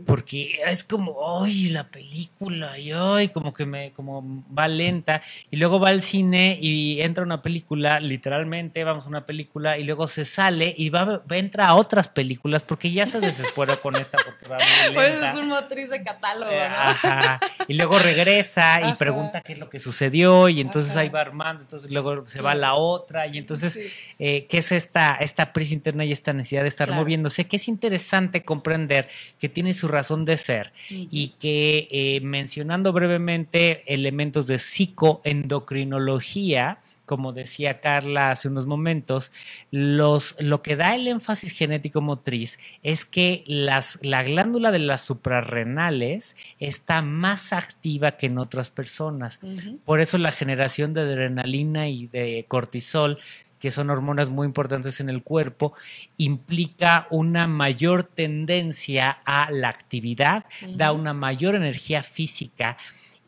Porque 0.06 0.60
es 0.64 0.84
como, 0.84 1.42
¡ay, 1.42 1.70
la 1.70 1.88
película! 1.88 2.78
Y 2.78 2.92
¡ay! 2.92 3.28
Como 3.30 3.52
que 3.52 3.66
me, 3.66 3.92
como 3.92 4.44
va 4.56 4.68
lenta. 4.68 5.20
Y 5.50 5.56
luego 5.56 5.80
va 5.80 5.88
al 5.88 6.02
cine 6.02 6.58
y 6.60 7.00
entra 7.00 7.24
una 7.24 7.42
película, 7.42 7.98
literalmente, 7.98 8.84
vamos 8.84 9.06
a 9.06 9.08
una 9.08 9.26
película, 9.26 9.78
y 9.78 9.84
luego 9.84 10.06
se 10.06 10.24
sale 10.24 10.72
y 10.76 10.90
va, 10.90 11.22
entra 11.30 11.66
a 11.66 11.74
otras 11.74 12.08
películas 12.08 12.62
porque 12.62 12.92
ya 12.92 13.04
se 13.06 13.18
desespera 13.18 13.76
con 13.76 13.96
esta 13.96 14.18
porque 14.24 14.46
va 14.46 14.56
muy 14.56 14.66
Pues 14.94 15.20
es 15.20 15.36
un 15.36 15.48
motriz 15.48 15.90
de 15.90 16.04
catálogo, 16.04 16.52
¿no? 16.52 17.38
Y 17.66 17.74
luego 17.74 17.98
regresa 17.98 18.88
y 18.88 18.94
pregunta 18.94 19.40
qué 19.40 19.54
es 19.54 19.58
lo 19.58 19.68
que 19.68 19.80
sucedió 19.80 20.48
y 20.48 20.60
entonces 20.60 20.96
va 21.08 21.20
armando, 21.20 21.62
entonces 21.62 21.90
luego 21.90 22.26
se 22.26 22.42
va 22.42 22.54
la 22.54 22.74
otra 22.74 23.26
y 23.26 23.38
entonces, 23.38 23.78
eh, 24.18 24.46
¿qué 24.48 24.58
es 24.58 24.72
esta, 24.72 25.16
esta 25.16 25.52
prisa 25.52 25.74
interna 25.74 26.04
y 26.04 26.12
esta 26.12 26.32
necesidad 26.32 26.62
de 26.62 26.68
estar 26.68 26.92
moviéndose? 26.92 27.46
Que 27.46 27.56
es 27.56 27.68
interesante 27.68 28.42
comprender 28.42 29.08
que 29.38 29.48
tiene 29.48 29.74
su 29.74 29.88
razón 29.88 30.24
de 30.24 30.36
ser 30.36 30.72
y 30.88 31.34
que 31.40 31.88
eh, 31.90 32.20
mencionando 32.22 32.92
brevemente 32.92 33.82
elementos 33.92 34.46
de 34.46 34.58
psicoendocrinología, 34.58 36.78
como 37.06 37.32
decía 37.32 37.80
Carla 37.80 38.32
hace 38.32 38.48
unos 38.48 38.66
momentos, 38.66 39.32
los, 39.70 40.36
lo 40.40 40.60
que 40.60 40.76
da 40.76 40.94
el 40.94 41.08
énfasis 41.08 41.52
genético 41.52 42.00
motriz 42.00 42.58
es 42.82 43.04
que 43.04 43.44
las, 43.46 43.98
la 44.02 44.22
glándula 44.22 44.72
de 44.72 44.80
las 44.80 45.02
suprarrenales 45.02 46.36
está 46.58 47.00
más 47.00 47.52
activa 47.52 48.18
que 48.18 48.26
en 48.26 48.38
otras 48.38 48.68
personas. 48.68 49.40
Por 49.84 50.00
eso 50.00 50.18
la 50.18 50.32
generación 50.32 50.92
de 50.92 51.02
adrenalina 51.02 51.88
y 51.88 52.08
de 52.08 52.44
cortisol 52.48 53.18
que 53.60 53.70
son 53.70 53.88
hormonas 53.88 54.28
muy 54.28 54.46
importantes 54.46 55.00
en 55.00 55.08
el 55.08 55.22
cuerpo, 55.22 55.72
implica 56.18 57.06
una 57.10 57.46
mayor 57.46 58.04
tendencia 58.04 59.18
a 59.24 59.50
la 59.50 59.70
actividad, 59.70 60.44
da 60.74 60.92
una 60.92 61.14
mayor 61.14 61.54
energía 61.54 62.02
física 62.02 62.76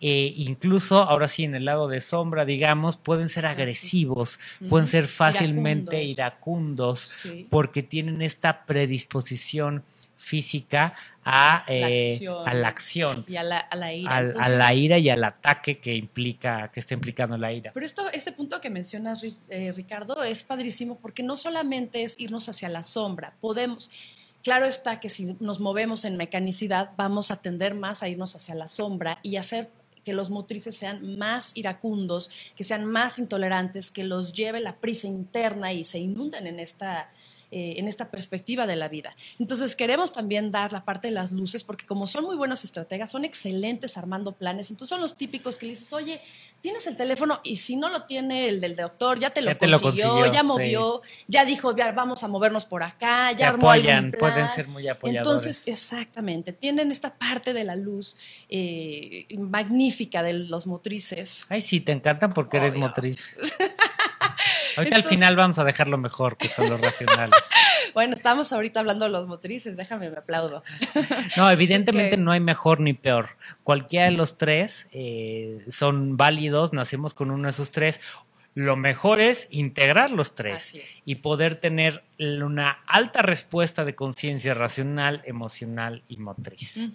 eh, 0.01 0.33
incluso 0.37 1.03
ahora 1.03 1.29
sí 1.29 1.45
en 1.45 1.55
el 1.55 1.65
lado 1.65 1.89
de 1.89 2.01
sombra, 2.01 2.45
digamos, 2.45 2.97
pueden 2.97 3.29
ser 3.29 3.47
agresivos, 3.47 4.39
pueden 4.69 4.87
ser 4.87 5.07
fácilmente 5.09 6.03
iracundos, 6.05 7.25
porque 7.51 7.83
tienen 7.83 8.23
esta 8.23 8.65
predisposición 8.65 9.83
física 10.17 10.93
a, 11.25 11.65
eh, 11.69 12.21
a 12.47 12.55
la 12.55 12.69
acción. 12.69 13.25
y 13.29 13.37
a 13.37 13.43
la, 13.43 13.67
ira. 13.95 14.17
a 14.17 14.49
la 14.49 14.75
ira 14.75 14.99
y 14.99 15.09
al 15.11 15.25
ataque 15.25 15.79
que 15.79 15.95
implica, 15.95 16.71
que 16.73 16.81
está 16.81 16.95
implicando 16.95 17.37
la 17.37 17.53
ira. 17.53 17.71
Pero 17.75 17.87
esto, 17.87 18.11
este 18.11 18.33
punto 18.33 18.61
que 18.61 18.71
mencionas, 18.71 19.23
eh, 19.49 19.73
Ricardo, 19.75 20.23
es 20.25 20.43
padrísimo 20.43 20.99
porque 20.99 21.23
no 21.23 21.37
solamente 21.37 22.03
es 22.03 22.19
irnos 22.19 22.49
hacia 22.49 22.69
la 22.69 22.83
sombra, 22.83 23.35
podemos, 23.41 23.91
Claro 24.43 24.67
está 24.67 25.01
que 25.01 25.09
si 25.09 25.37
nos 25.41 25.61
movemos 25.61 26.05
en 26.05 26.17
mecanicidad, 26.17 26.93
vamos 26.97 27.31
a 27.31 27.37
tender 27.37 27.75
más 27.75 28.03
a 28.03 28.09
irnos 28.09 28.37
hacia 28.37 28.55
la 28.55 28.69
sombra 28.69 29.19
y 29.23 29.37
hacer 29.37 29.69
que 30.09 30.15
los 30.15 30.31
motrices 30.31 30.75
sean 30.75 31.19
más 31.19 31.55
iracundos, 31.55 32.31
que 32.57 32.65
sean 32.65 32.87
más 32.87 33.19
intolerantes, 33.19 33.91
que 33.91 34.05
los 34.05 34.33
lleve 34.33 34.59
la 34.59 34.81
prisa 34.81 35.07
interna 35.07 35.75
y 35.75 35.85
se 35.85 35.99
inunden 35.99 36.47
en 36.47 36.61
esta 36.61 37.11
eh, 37.51 37.75
en 37.79 37.89
esta 37.89 38.11
perspectiva 38.11 38.67
de 38.67 38.77
la 38.77 38.89
vida. 38.89 39.15
Entonces 39.39 39.75
queremos 39.77 40.13
también 40.13 40.51
dar 40.51 40.73
la 40.73 40.85
parte 40.85 41.09
de 41.09 41.15
las 41.15 41.33
luces 41.33 41.65
porque 41.65 41.87
como 41.87 42.07
son 42.07 42.25
muy 42.25 42.37
buenos 42.37 42.65
estrategas, 42.65 43.11
son 43.11 43.25
excelentes 43.25 43.97
armando 43.97 44.33
planes. 44.33 44.71
Entonces 44.71 44.91
son 44.91 45.01
los 45.01 45.17
típicos 45.17 45.57
que 45.59 45.67
le 45.67 45.71
dices, 45.71 45.93
oye, 45.93 46.21
tienes 46.61 46.87
el 46.87 46.97
teléfono 46.97 47.41
y 47.45 47.57
si 47.57 47.77
no 47.77 47.89
lo 47.89 48.05
tiene 48.05 48.49
el 48.49 48.61
del 48.61 48.77
doctor, 48.77 49.19
ya 49.19 49.31
te 49.31 49.43
lo, 49.43 49.57
consiguió, 49.57 50.31
ya 50.33 50.43
movió, 50.43 51.03
ya 51.27 51.45
dijo, 51.45 51.75
ya 51.77 51.93
vamos 51.93 52.23
a 52.23 52.29
movernos 52.29 52.65
por 52.65 52.83
acá, 52.83 53.33
ya 53.33 53.49
armó 53.49 53.71
apoyan, 53.71 54.13
pueden 54.13 54.49
ser 54.49 54.69
muy 54.69 54.89
apoyadores. 54.89 55.47
Entonces, 55.47 55.63
exactamente, 55.67 56.53
tienen 56.53 56.91
esta 56.91 57.15
parte 57.15 57.53
de 57.53 57.65
la 57.65 57.77
luz 57.77 58.17
eh, 58.49 59.27
magnífica 59.39 60.23
de 60.23 60.35
los 60.35 60.67
motrices. 60.67 61.45
Ay, 61.49 61.61
sí, 61.61 61.81
te 61.81 61.93
encantan 61.93 62.33
porque 62.33 62.59
eres 62.59 62.75
motriz. 62.75 63.37
Ahorita 64.79 64.95
al 64.95 65.05
final 65.05 65.35
vamos 65.35 65.59
a 65.59 65.65
dejarlo 65.65 65.99
mejor, 65.99 66.37
que 66.37 66.47
son 66.47 66.71
los 66.71 66.81
racionales. 66.81 67.35
bueno, 67.95 68.15
estamos 68.15 68.53
ahorita 68.53 68.79
hablando 68.79 69.07
de 69.07 69.11
los 69.11 69.27
motrices, 69.27 69.77
déjame, 69.77 70.09
me 70.09 70.19
aplaudo. 70.19 70.63
no, 71.37 71.51
evidentemente 71.51 72.17
no 72.17 72.31
hay 72.31 72.39
mejor 72.39 72.79
ni 72.79 72.93
peor. 72.93 73.31
Cualquiera 73.65 74.07
de 74.07 74.13
los 74.13 74.39
tres 74.39 74.87
eh, 74.93 75.65
son 75.69 76.17
válidos, 76.17 76.73
nacemos 76.73 77.13
con 77.13 77.33
uno 77.33 77.45
de 77.45 77.51
esos 77.51 77.73
tres. 77.73 78.01
Lo 78.55 78.77
mejor 78.77 79.21
es 79.21 79.49
integrar 79.51 80.13
los 80.13 80.37
tres 80.37 81.03
y 81.05 81.17
poder 81.17 81.57
tener 81.57 82.05
una 82.19 82.79
alta 82.87 83.23
respuesta 83.23 83.85
de 83.85 83.97
conciencia 83.97 84.55
racional, 84.55 85.23
emocional 85.25 86.05
y 86.09 86.19
motriz. 86.19 86.89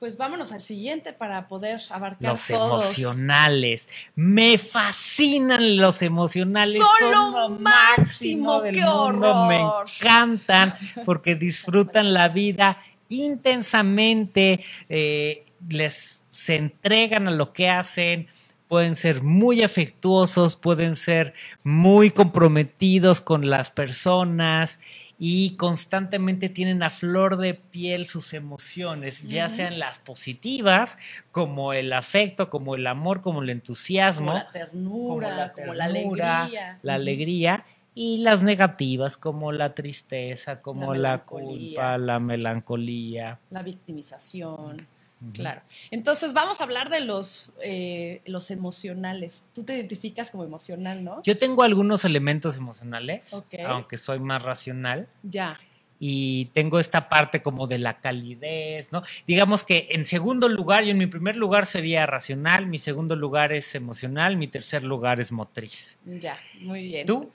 Pues 0.00 0.16
vámonos 0.16 0.50
al 0.52 0.62
siguiente 0.62 1.12
para 1.12 1.46
poder 1.46 1.78
abarcar 1.90 2.30
los 2.30 2.48
emocionales. 2.48 3.86
Me 4.14 4.56
fascinan 4.56 5.76
los 5.76 6.00
emocionales. 6.00 6.82
Son, 7.02 7.32
lo 7.34 7.50
máximo, 7.50 8.62
del 8.62 8.80
mundo. 8.80 9.46
Me 9.46 9.60
encantan 9.60 10.72
porque 11.04 11.34
disfrutan 11.34 12.14
la 12.14 12.30
vida 12.30 12.78
intensamente. 13.10 14.64
Eh, 14.88 15.44
les 15.68 16.22
se 16.30 16.56
entregan 16.56 17.28
a 17.28 17.32
lo 17.32 17.52
que 17.52 17.68
hacen 17.68 18.28
pueden 18.68 18.94
ser 18.94 19.22
muy 19.24 19.64
afectuosos, 19.64 20.54
pueden 20.54 20.94
ser 20.94 21.34
muy 21.64 22.12
comprometidos 22.12 23.20
con 23.20 23.50
las 23.50 23.70
personas 23.70 24.78
y 25.22 25.50
constantemente 25.56 26.48
tienen 26.48 26.82
a 26.82 26.88
flor 26.88 27.36
de 27.36 27.52
piel 27.52 28.06
sus 28.06 28.32
emociones, 28.32 29.22
ya 29.24 29.50
sean 29.50 29.78
las 29.78 29.98
positivas, 29.98 30.96
como 31.30 31.74
el 31.74 31.92
afecto, 31.92 32.48
como 32.48 32.74
el 32.74 32.86
amor, 32.86 33.20
como 33.20 33.42
el 33.42 33.50
entusiasmo, 33.50 34.28
como 34.28 34.38
la 34.38 34.50
ternura, 34.50 35.52
como 35.54 35.74
la, 35.74 35.84
alegría. 35.84 36.78
La 36.80 36.94
alegría 36.94 37.66
y 37.94 38.18
las 38.22 38.42
negativas 38.42 39.18
como 39.18 39.52
la 39.52 39.74
tristeza, 39.74 40.62
como 40.62 40.94
la, 40.94 41.18
culpa, 41.24 41.98
la 41.98 42.18
melancolía. 42.18 43.38
La 43.50 43.62
victimización. 43.62 44.86
Claro. 45.34 45.60
Entonces 45.90 46.32
vamos 46.32 46.60
a 46.60 46.64
hablar 46.64 46.88
de 46.88 47.00
los, 47.00 47.52
eh, 47.62 48.22
los 48.24 48.50
emocionales. 48.50 49.44
Tú 49.54 49.64
te 49.64 49.74
identificas 49.76 50.30
como 50.30 50.44
emocional, 50.44 51.04
¿no? 51.04 51.22
Yo 51.22 51.36
tengo 51.36 51.62
algunos 51.62 52.04
elementos 52.04 52.56
emocionales, 52.56 53.32
Ok. 53.34 53.54
aunque 53.66 53.96
soy 53.98 54.18
más 54.18 54.42
racional. 54.42 55.08
Ya. 55.22 55.60
Y 55.98 56.46
tengo 56.54 56.80
esta 56.80 57.10
parte 57.10 57.42
como 57.42 57.66
de 57.66 57.78
la 57.78 58.00
calidez, 58.00 58.90
¿no? 58.90 59.02
Digamos 59.26 59.62
que 59.62 59.88
en 59.90 60.06
segundo 60.06 60.48
lugar, 60.48 60.84
yo 60.84 60.92
en 60.92 60.98
mi 60.98 61.06
primer 61.06 61.36
lugar 61.36 61.66
sería 61.66 62.06
racional, 62.06 62.66
mi 62.66 62.78
segundo 62.78 63.14
lugar 63.14 63.52
es 63.52 63.74
emocional, 63.74 64.38
mi 64.38 64.48
tercer 64.48 64.82
lugar 64.82 65.20
es 65.20 65.30
motriz. 65.30 65.98
Ya, 66.06 66.38
muy 66.60 66.84
bien. 66.84 67.06
¿Tú? 67.06 67.30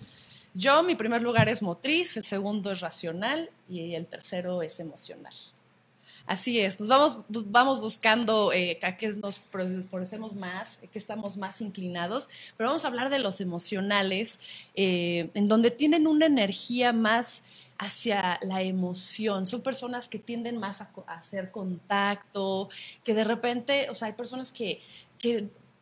Yo, 0.56 0.82
mi 0.82 0.96
primer 0.96 1.22
lugar 1.22 1.50
es 1.50 1.62
motriz, 1.62 2.18
el 2.18 2.24
segundo 2.24 2.72
es 2.72 2.80
racional 2.80 3.52
y 3.70 3.94
el 3.94 4.08
tercero 4.08 4.64
es 4.64 4.80
emocional. 4.80 5.34
Así 6.28 6.60
es, 6.60 6.80
nos 6.80 6.90
vamos, 6.90 7.20
vamos 7.28 7.82
buscando 7.82 8.52
eh, 8.52 8.80
a 8.82 8.98
qué 8.98 9.10
nos 9.10 9.40
parecemos 9.92 10.34
más, 10.34 10.80
a 10.84 10.88
qué 10.88 10.98
estamos 10.98 11.38
más 11.38 11.62
inclinados, 11.62 12.30
pero 12.58 12.70
vamos 12.70 12.84
a 12.84 12.88
hablar 12.88 13.12
de 13.12 13.20
los 13.20 13.42
emocionales, 13.42 14.40
eh, 14.74 15.30
en 15.36 15.48
donde 15.48 15.70
tienen 15.70 16.08
una 16.08 16.26
energía 16.26 16.94
más 16.94 17.44
hacia 17.78 18.40
la 18.42 18.64
emoción. 18.64 19.46
Son 19.46 19.62
personas 19.62 20.08
que 20.08 20.18
tienden 20.18 20.58
más 20.58 20.82
a, 20.82 20.90
hacer 21.08 21.52
contacto, 21.52 22.70
que 23.04 23.14
de 23.14 23.24
repente, 23.24 23.92
o 23.92 23.96
sea, 23.96 24.08
hay 24.08 24.14
personas 24.14 24.52
que 24.52 24.82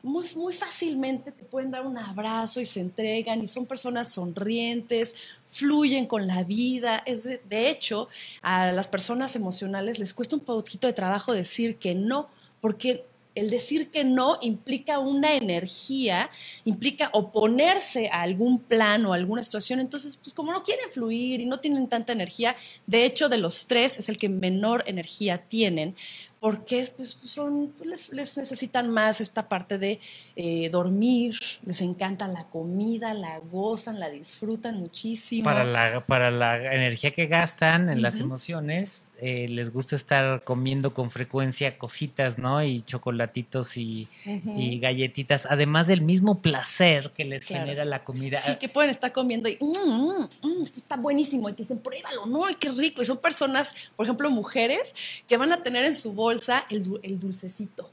muy, 0.04 0.26
muy 0.36 0.54
fácilmente 0.54 1.32
te 1.32 1.46
pueden 1.46 1.72
dar 1.72 1.88
un 1.88 1.98
abrazo 1.98 2.60
y 2.60 2.66
se 2.66 2.82
entregan 2.82 3.42
y 3.42 3.48
son 3.48 3.66
personas 3.66 4.12
sonrientes, 4.12 5.16
fluyen 5.48 6.06
con 6.06 6.28
la 6.28 6.44
vida. 6.44 7.02
Es 7.06 7.24
de, 7.24 7.70
hecho, 7.70 8.10
a 8.42 8.74
las 8.74 8.90
personas 8.90 9.36
emocionales 9.38 10.00
les 10.00 10.14
cuesta 10.14 10.36
un 10.36 10.42
poquito 10.42 10.88
de 10.88 10.94
trabajo 10.94 11.32
decir 11.32 11.78
que 11.78 11.96
no, 11.96 12.28
porque 12.60 13.06
el 13.34 13.50
decir 13.50 13.90
que 13.90 14.04
no 14.04 14.38
implica 14.42 15.00
una 15.00 15.36
energía, 15.36 16.30
implica 16.66 17.10
oponerse 17.14 18.10
a 18.12 18.22
algún 18.22 18.60
plan 18.60 19.06
o 19.06 19.14
alguna 19.14 19.42
situación. 19.42 19.80
Entonces, 19.80 20.18
pues 20.18 20.34
como 20.34 20.52
no 20.52 20.64
quieren 20.64 20.92
fluir 20.92 21.40
y 21.40 21.46
no 21.46 21.60
tienen 21.62 21.88
tanta 21.88 22.12
energía, 22.12 22.58
de 22.86 23.06
hecho, 23.06 23.30
de 23.30 23.38
los 23.38 23.68
tres 23.68 23.98
es 23.98 24.10
el 24.10 24.18
que 24.18 24.28
menor 24.28 24.84
energía 24.86 25.38
tienen 25.38 25.96
porque 26.44 26.86
pues, 26.98 27.18
son, 27.24 27.74
les, 27.86 28.12
les, 28.12 28.38
necesitan 28.38 28.90
más 28.90 29.22
esta 29.22 29.48
parte 29.48 29.78
de 29.78 30.02
eh, 30.36 30.68
dormir, 30.70 31.38
les 31.66 31.80
encanta 31.80 32.28
la 32.28 32.50
comida, 32.50 33.14
la 33.14 33.40
gozan, 33.40 33.98
la 33.98 34.10
disfrutan 34.10 34.76
muchísimo. 34.76 35.46
Para 35.46 35.64
la, 35.64 36.06
para 36.06 36.32
la 36.32 36.58
energía 36.76 37.12
que 37.12 37.28
gastan 37.28 37.84
en 37.84 37.92
uh 37.92 37.94
-huh. 37.94 38.02
las 38.02 38.20
emociones, 38.20 39.13
eh, 39.20 39.48
les 39.48 39.72
gusta 39.72 39.96
estar 39.96 40.44
comiendo 40.44 40.94
con 40.94 41.12
frecuencia 41.12 41.78
cositas, 41.78 42.38
¿no? 42.38 42.64
Y 42.64 42.82
chocolatitos 42.82 43.78
y, 43.78 44.08
uh 44.26 44.30
-huh. 44.30 44.60
y 44.60 44.80
galletitas, 44.80 45.48
además 45.50 45.88
del 45.88 46.02
mismo 46.02 46.42
placer 46.42 47.12
que 47.16 47.24
les 47.24 47.46
claro. 47.46 47.66
genera 47.66 47.86
la 47.86 48.04
comida. 48.04 48.40
Sí, 48.40 48.56
que 48.60 48.70
pueden 48.70 48.90
estar 48.90 49.12
comiendo 49.12 49.48
y, 49.50 49.58
mmm, 49.62 50.28
mmm, 50.42 50.62
esto 50.64 50.80
está 50.80 50.98
buenísimo, 50.98 51.48
y 51.50 51.54
te 51.54 51.64
dicen, 51.64 51.80
pruébalo, 51.80 52.26
¿no? 52.26 52.46
Ay, 52.46 52.56
qué 52.56 52.70
rico. 52.72 53.02
Y 53.02 53.06
son 53.06 53.18
personas, 53.18 53.76
por 53.96 54.06
ejemplo, 54.06 54.30
mujeres, 54.30 54.96
que 55.28 55.38
van 55.38 55.54
a 55.54 55.64
tener 55.64 55.86
en 55.86 55.96
su 55.96 56.14
bolsa 56.14 56.66
el, 56.70 57.00
el, 57.04 57.20
dulcecito, 57.20 57.90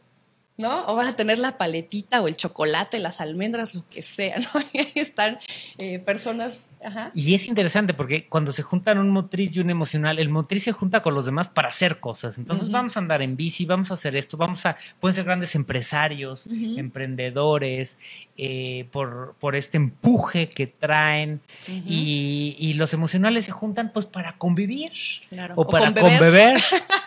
¿no? 0.56 0.86
O 0.86 0.94
van 0.94 1.06
a 1.06 1.16
tener 1.16 1.38
la 1.38 1.56
paletita 1.58 2.20
o 2.20 2.28
el 2.28 2.36
chocolate, 2.36 2.98
las 2.98 3.20
almendras, 3.20 3.74
lo 3.74 3.88
que 3.88 4.02
sea, 4.02 4.36
¿no? 4.54 4.60
Y 4.72 4.78
ahí 4.78 4.92
están 4.94 5.38
eh, 5.78 5.98
personas. 5.98 6.68
Ajá. 6.84 7.10
Y 7.14 7.34
es 7.34 7.48
interesante 7.48 7.94
porque 7.94 8.26
cuando 8.28 8.52
se 8.52 8.62
juntan 8.62 8.98
un 8.98 9.10
motriz 9.10 9.56
y 9.56 9.60
un 9.60 9.70
emocional, 9.70 10.18
el 10.18 10.28
motriz 10.28 10.64
se 10.64 10.72
junta 10.72 11.02
con 11.02 11.14
los 11.14 11.24
demás 11.24 11.48
para 11.48 11.68
hacer 11.68 12.00
cosas. 12.00 12.38
Entonces 12.38 12.68
uh 12.68 12.70
-huh. 12.70 12.74
vamos 12.74 12.96
a 12.96 13.00
andar 13.00 13.22
en 13.22 13.36
bici, 13.36 13.64
vamos 13.64 13.90
a 13.90 13.94
hacer 13.94 14.16
esto, 14.16 14.36
vamos 14.36 14.64
a, 14.66 14.76
pueden 15.00 15.14
ser 15.14 15.24
grandes 15.24 15.54
empresarios, 15.54 16.46
uh 16.46 16.50
-huh. 16.50 16.78
emprendedores, 16.78 17.98
eh, 18.36 18.86
por, 18.92 19.34
por, 19.40 19.56
este 19.56 19.76
empuje 19.76 20.48
que 20.48 20.66
traen. 20.66 21.40
Uh 21.68 21.72
-huh. 21.72 21.82
y, 21.86 22.56
y, 22.58 22.74
los 22.74 22.92
emocionales 22.92 23.44
se 23.44 23.52
juntan 23.52 23.92
pues 23.92 24.06
para 24.06 24.36
convivir 24.38 24.92
claro. 25.28 25.54
o, 25.56 25.62
o, 25.62 25.66
para 25.66 25.92
con 25.92 26.02
conbeber. 26.02 26.60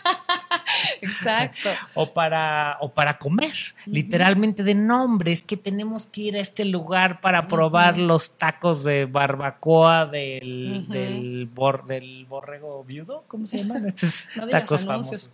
Exacto. 1.02 1.70
o, 1.94 2.14
para, 2.14 2.78
o 2.82 2.94
para 2.94 3.18
comer, 3.18 3.52
uh 3.52 3.90
-huh. 3.90 3.94
literalmente 3.94 4.64
de 4.64 4.74
nombres 4.74 5.44
que 5.44 5.58
tenemos 5.58 6.08
que 6.08 6.22
ir 6.22 6.36
a 6.36 6.40
este 6.40 6.66
lugar 6.66 7.22
para 7.22 7.48
probar 7.48 7.96
uh 7.96 7.98
-huh. 7.98 8.08
los 8.08 8.38
tacos 8.38 8.84
de 8.84 9.06
barbacoa 9.06 10.06
del, 10.06 10.72
uh 10.72 10.76
-huh. 10.76 10.88
del, 10.88 11.50
bor, 11.54 11.86
del 11.86 12.26
borrego 12.26 12.84
viudo, 12.84 13.26
¿cómo 13.28 13.46
se 13.46 13.58
llaman? 13.60 13.88
Estos 13.88 14.26
no 14.36 14.48
tacos 14.48 14.86
famosos. 14.86 15.32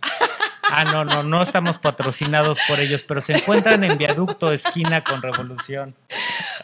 Ah, 0.72 0.84
no, 0.84 1.04
no, 1.04 1.22
no 1.24 1.42
estamos 1.42 1.78
patrocinados 1.78 2.60
por 2.68 2.78
ellos, 2.78 3.02
pero 3.02 3.20
se 3.20 3.32
encuentran 3.32 3.82
en 3.82 3.98
viaducto 3.98 4.52
esquina 4.52 5.02
con 5.02 5.20
Revolución. 5.20 5.92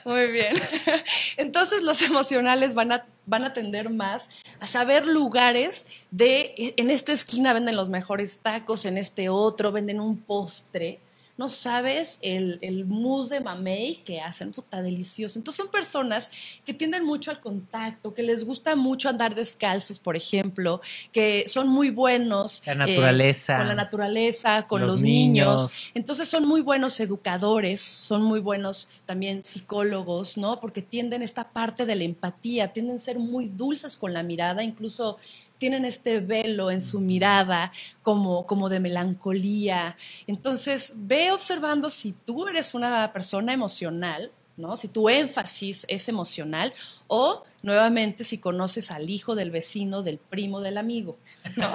Muy 0.04 0.30
bien. 0.30 0.54
Entonces 1.36 1.82
los 1.82 2.02
emocionales 2.02 2.74
van 2.74 2.92
a, 2.92 3.06
van 3.26 3.44
a 3.44 3.52
tender 3.52 3.90
más 3.90 4.30
a 4.60 4.66
saber 4.66 5.06
lugares 5.06 5.86
de, 6.10 6.74
en 6.76 6.90
esta 6.90 7.12
esquina 7.12 7.52
venden 7.52 7.76
los 7.76 7.88
mejores 7.88 8.38
tacos, 8.38 8.84
en 8.84 8.98
este 8.98 9.28
otro 9.28 9.72
venden 9.72 10.00
un 10.00 10.18
postre. 10.18 11.00
No 11.36 11.48
sabes 11.48 12.18
el, 12.22 12.58
el 12.62 12.86
mousse 12.86 13.30
de 13.30 13.40
mamey 13.40 13.96
que 14.04 14.20
hacen, 14.20 14.52
puta, 14.52 14.80
delicioso. 14.80 15.38
Entonces 15.38 15.62
son 15.62 15.70
personas 15.70 16.30
que 16.64 16.72
tienden 16.72 17.04
mucho 17.04 17.30
al 17.30 17.40
contacto, 17.40 18.14
que 18.14 18.22
les 18.22 18.44
gusta 18.44 18.74
mucho 18.74 19.08
andar 19.08 19.34
descalzos, 19.34 19.98
por 19.98 20.16
ejemplo, 20.16 20.80
que 21.12 21.44
son 21.46 21.68
muy 21.68 21.90
buenos. 21.90 22.62
La 22.66 22.74
naturaleza. 22.74 23.54
Eh, 23.54 23.58
con 23.58 23.68
la 23.68 23.74
naturaleza, 23.74 24.66
con 24.66 24.80
los, 24.82 24.92
los 24.92 25.02
niños. 25.02 25.46
niños. 25.46 25.92
Entonces 25.94 26.28
son 26.28 26.46
muy 26.46 26.62
buenos 26.62 26.98
educadores, 27.00 27.80
son 27.82 28.22
muy 28.22 28.40
buenos 28.40 28.88
también 29.04 29.42
psicólogos, 29.42 30.36
¿no? 30.36 30.60
Porque 30.60 30.82
tienden 30.82 31.22
esta 31.22 31.50
parte 31.50 31.84
de 31.84 31.96
la 31.96 32.04
empatía, 32.04 32.72
tienden 32.72 32.96
a 32.96 33.00
ser 33.00 33.18
muy 33.18 33.48
dulces 33.48 33.96
con 33.96 34.12
la 34.12 34.22
mirada, 34.22 34.62
incluso 34.62 35.18
tienen 35.58 35.84
este 35.84 36.20
velo 36.20 36.70
en 36.70 36.80
su 36.80 37.00
mirada 37.00 37.72
como, 38.02 38.46
como 38.46 38.68
de 38.68 38.80
melancolía. 38.80 39.96
Entonces, 40.26 40.92
ve 40.96 41.32
observando 41.32 41.90
si 41.90 42.12
tú 42.12 42.48
eres 42.48 42.74
una 42.74 43.12
persona 43.12 43.52
emocional, 43.52 44.32
¿no? 44.56 44.76
Si 44.76 44.88
tu 44.88 45.08
énfasis 45.08 45.84
es 45.88 46.08
emocional 46.08 46.72
o 47.08 47.44
nuevamente 47.62 48.22
si 48.24 48.38
conoces 48.38 48.90
al 48.90 49.10
hijo 49.10 49.34
del 49.34 49.50
vecino, 49.50 50.02
del 50.02 50.18
primo, 50.18 50.60
del 50.60 50.78
amigo. 50.78 51.18
¿no? 51.56 51.68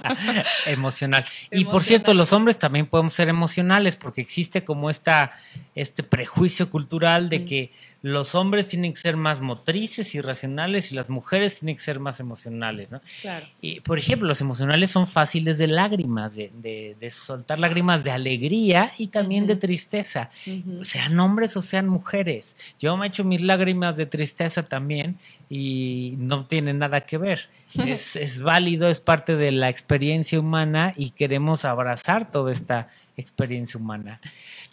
emocional. 0.66 1.24
Y 1.50 1.64
por 1.64 1.82
cierto, 1.82 2.14
los 2.14 2.32
hombres 2.32 2.58
también 2.58 2.86
podemos 2.86 3.12
ser 3.12 3.28
emocionales 3.28 3.96
porque 3.96 4.20
existe 4.20 4.64
como 4.64 4.88
esta, 4.88 5.32
este 5.74 6.02
prejuicio 6.02 6.70
cultural 6.70 7.28
de 7.28 7.40
mm. 7.40 7.46
que 7.46 7.72
los 8.02 8.36
hombres 8.36 8.68
tienen 8.68 8.92
que 8.92 9.00
ser 9.00 9.16
más 9.16 9.40
motrices 9.40 10.14
y 10.14 10.20
racionales 10.20 10.92
y 10.92 10.94
las 10.94 11.10
mujeres 11.10 11.58
tienen 11.58 11.74
que 11.74 11.82
ser 11.82 11.98
más 11.98 12.20
emocionales. 12.20 12.92
¿no? 12.92 13.00
Claro. 13.20 13.46
Y, 13.60 13.80
por 13.80 13.98
ejemplo, 13.98 14.28
los 14.28 14.40
emocionales 14.40 14.92
son 14.92 15.08
fáciles 15.08 15.58
de 15.58 15.66
lágrimas, 15.66 16.36
de, 16.36 16.52
de, 16.54 16.96
de 17.00 17.10
soltar 17.10 17.58
lágrimas 17.58 18.04
de 18.04 18.12
alegría 18.12 18.92
y 18.96 19.08
también 19.08 19.42
uh 19.42 19.46
-huh. 19.46 19.48
de 19.48 19.56
tristeza, 19.56 20.30
uh 20.46 20.50
-huh. 20.50 20.84
sean 20.84 21.18
hombres 21.18 21.56
o 21.56 21.62
sean 21.62 21.88
mujeres. 21.88 22.56
Yo 22.78 22.96
me 22.96 23.06
he 23.06 23.08
hecho 23.08 23.24
mis 23.24 23.42
lágrimas 23.42 23.96
de 23.96 24.06
tristeza 24.06 24.55
también 24.62 25.18
y 25.48 26.14
no 26.18 26.46
tiene 26.46 26.72
nada 26.74 27.02
que 27.02 27.18
ver. 27.18 27.48
Es, 27.86 28.16
es 28.16 28.42
válido, 28.42 28.88
es 28.88 29.00
parte 29.00 29.36
de 29.36 29.52
la 29.52 29.68
experiencia 29.68 30.40
humana 30.40 30.94
y 30.96 31.10
queremos 31.10 31.64
abrazar 31.64 32.30
toda 32.30 32.52
esta 32.52 32.88
experiencia 33.16 33.78
humana. 33.78 34.20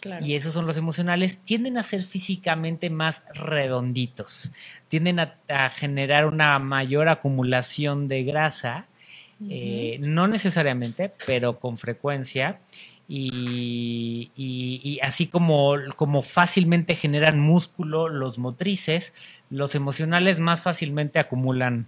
Claro. 0.00 0.24
Y 0.24 0.34
esos 0.34 0.54
son 0.54 0.66
los 0.66 0.76
emocionales, 0.76 1.38
tienden 1.38 1.78
a 1.78 1.82
ser 1.82 2.04
físicamente 2.04 2.90
más 2.90 3.24
redonditos, 3.34 4.52
tienden 4.88 5.18
a, 5.20 5.36
a 5.48 5.70
generar 5.70 6.26
una 6.26 6.58
mayor 6.58 7.08
acumulación 7.08 8.06
de 8.08 8.24
grasa, 8.24 8.86
uh 9.40 9.44
-huh. 9.44 9.48
eh, 9.50 9.96
no 10.00 10.28
necesariamente, 10.28 11.12
pero 11.26 11.58
con 11.58 11.78
frecuencia. 11.78 12.58
Y, 13.06 14.30
y, 14.34 14.80
y, 14.82 15.00
así 15.00 15.26
como, 15.26 15.74
como 15.96 16.22
fácilmente 16.22 16.94
generan 16.94 17.38
músculo 17.38 18.08
los 18.08 18.38
motrices, 18.38 19.12
los 19.50 19.74
emocionales 19.74 20.40
más 20.40 20.62
fácilmente 20.62 21.18
acumulan 21.18 21.86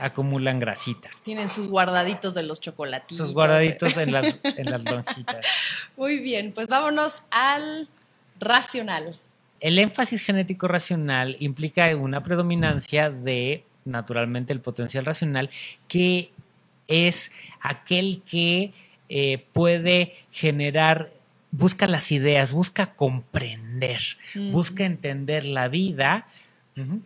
acumulan 0.00 0.58
grasita. 0.58 1.10
Tienen 1.22 1.48
sus 1.48 1.68
guardaditos 1.68 2.34
de 2.34 2.42
los 2.42 2.60
chocolatitos. 2.60 3.18
Sus 3.18 3.34
guardaditos 3.34 3.96
en 3.98 4.12
las, 4.12 4.38
en 4.42 4.70
las 4.70 4.82
lonjitas. 4.82 5.46
Muy 5.96 6.18
bien, 6.18 6.52
pues 6.52 6.68
vámonos 6.68 7.22
al 7.30 7.86
racional. 8.38 9.14
El 9.60 9.78
énfasis 9.78 10.22
genético 10.22 10.68
racional 10.68 11.36
implica 11.38 11.94
una 11.94 12.24
predominancia 12.24 13.10
de, 13.10 13.64
naturalmente, 13.84 14.54
el 14.54 14.60
potencial 14.60 15.04
racional, 15.04 15.50
que 15.86 16.32
es 16.88 17.30
aquel 17.60 18.22
que 18.22 18.72
eh, 19.10 19.44
puede 19.52 20.14
generar 20.30 21.12
busca 21.52 21.86
las 21.86 22.12
ideas, 22.12 22.52
busca 22.52 22.94
comprender, 22.94 24.00
uh 24.34 24.38
-huh. 24.38 24.52
busca 24.52 24.84
entender 24.84 25.44
la 25.44 25.68
vida, 25.68 26.26
uh 26.76 26.80
-huh 26.80 27.00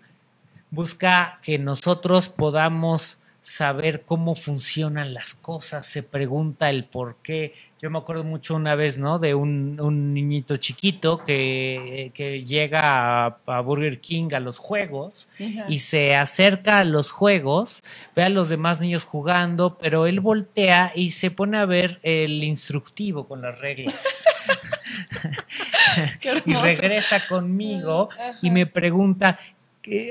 busca 0.74 1.38
que 1.42 1.58
nosotros 1.58 2.28
podamos 2.28 3.20
saber 3.42 4.02
cómo 4.02 4.34
funcionan 4.34 5.14
las 5.14 5.34
cosas, 5.34 5.86
se 5.86 6.02
pregunta 6.02 6.68
el 6.70 6.84
por 6.84 7.16
qué. 7.22 7.54
Yo 7.84 7.90
me 7.90 7.98
acuerdo 7.98 8.24
mucho 8.24 8.54
una 8.54 8.76
vez, 8.76 8.96
¿no? 8.96 9.18
De 9.18 9.34
un, 9.34 9.78
un 9.78 10.14
niñito 10.14 10.56
chiquito 10.56 11.18
que, 11.18 12.12
que 12.14 12.42
llega 12.42 13.26
a, 13.26 13.36
a, 13.44 13.60
Burger 13.60 14.00
King 14.00 14.28
a 14.32 14.40
los 14.40 14.56
juegos 14.56 15.28
Ajá. 15.34 15.66
y 15.68 15.80
se 15.80 16.16
acerca 16.16 16.78
a 16.78 16.84
los 16.84 17.10
juegos, 17.10 17.84
ve 18.16 18.22
a 18.22 18.30
los 18.30 18.48
demás 18.48 18.80
niños 18.80 19.04
jugando, 19.04 19.76
pero 19.76 20.06
él 20.06 20.20
voltea 20.20 20.92
y 20.94 21.10
se 21.10 21.30
pone 21.30 21.58
a 21.58 21.66
ver 21.66 22.00
el 22.02 22.42
instructivo 22.42 23.28
con 23.28 23.42
las 23.42 23.60
reglas. 23.60 23.94
Qué 26.20 26.40
y 26.46 26.54
regresa 26.54 27.20
conmigo 27.28 28.08
Ajá. 28.12 28.38
y 28.40 28.48
me 28.48 28.64
pregunta, 28.64 29.38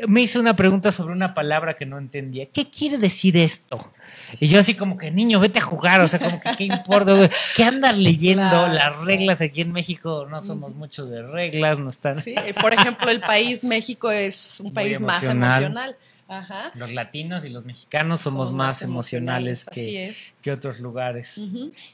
me 0.07 0.21
hizo 0.21 0.39
una 0.39 0.55
pregunta 0.55 0.91
sobre 0.91 1.13
una 1.13 1.33
palabra 1.33 1.75
que 1.75 1.85
no 1.85 1.97
entendía. 1.97 2.47
¿Qué 2.47 2.69
quiere 2.69 2.97
decir 2.97 3.37
esto? 3.37 3.91
Y 4.39 4.47
yo 4.47 4.59
así 4.59 4.75
como 4.75 4.97
que, 4.97 5.09
niño, 5.11 5.39
vete 5.39 5.59
a 5.59 5.63
jugar, 5.63 6.01
o 6.01 6.07
sea, 6.07 6.19
como 6.19 6.39
que, 6.39 6.55
¿qué 6.55 6.63
importa? 6.65 7.13
güey? 7.13 7.29
¿Qué 7.55 7.63
andas 7.63 7.97
leyendo? 7.99 8.49
Claro. 8.49 8.73
Las 8.73 8.97
reglas 9.05 9.41
aquí 9.41 9.61
en 9.61 9.71
México 9.71 10.27
no 10.29 10.41
somos 10.41 10.75
muchos 10.75 11.09
de 11.09 11.23
reglas, 11.23 11.79
no 11.79 11.89
están... 11.89 12.15
Sí, 12.15 12.35
por 12.61 12.73
ejemplo, 12.73 13.09
el 13.09 13.21
país 13.21 13.63
México 13.63 14.11
es 14.11 14.59
un 14.59 14.67
Muy 14.67 14.73
país 14.73 14.99
más 14.99 15.23
emocional. 15.23 15.97
Ajá. 16.39 16.71
Los 16.75 16.91
latinos 16.93 17.45
y 17.45 17.49
los 17.49 17.65
mexicanos 17.65 18.21
somos, 18.21 18.51
más, 18.51 18.81
emocionales, 18.81 19.65
que, 19.71 20.51
otros 20.51 20.79
lugares. 20.79 21.37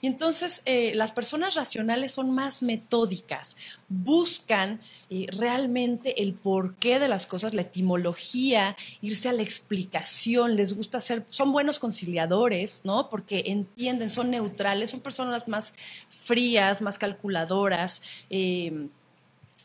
Y 0.01 0.07
entonces 0.07 0.61
eh, 0.65 0.93
las 0.95 1.11
personas 1.11 1.55
racionales 1.55 2.11
son 2.11 2.31
más 2.31 2.63
metódicas, 2.63 3.57
buscan 3.87 4.81
eh, 5.09 5.27
realmente 5.37 6.21
el 6.21 6.33
porqué 6.33 6.99
de 6.99 7.07
las 7.07 7.25
cosas, 7.27 7.53
la 7.53 7.61
etimología, 7.61 8.75
irse 9.01 9.29
a 9.29 9.33
la 9.33 9.41
explicación, 9.41 10.55
les 10.55 10.75
gusta 10.75 10.99
ser, 10.99 11.25
son 11.29 11.51
buenos 11.51 11.79
conciliadores, 11.79 12.81
¿no? 12.83 13.09
Porque 13.09 13.43
entienden, 13.47 14.09
son 14.09 14.31
neutrales, 14.31 14.91
son 14.91 15.01
personas 15.01 15.47
más 15.47 15.73
frías, 16.09 16.81
más 16.81 16.97
calculadoras. 16.97 18.01
eh, 18.29 18.89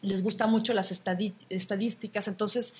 les 0.04 0.22
gusta 0.22 0.46
mucho 0.46 0.74
las 0.74 0.92
estadísticas, 0.92 2.28
entonces 2.28 2.74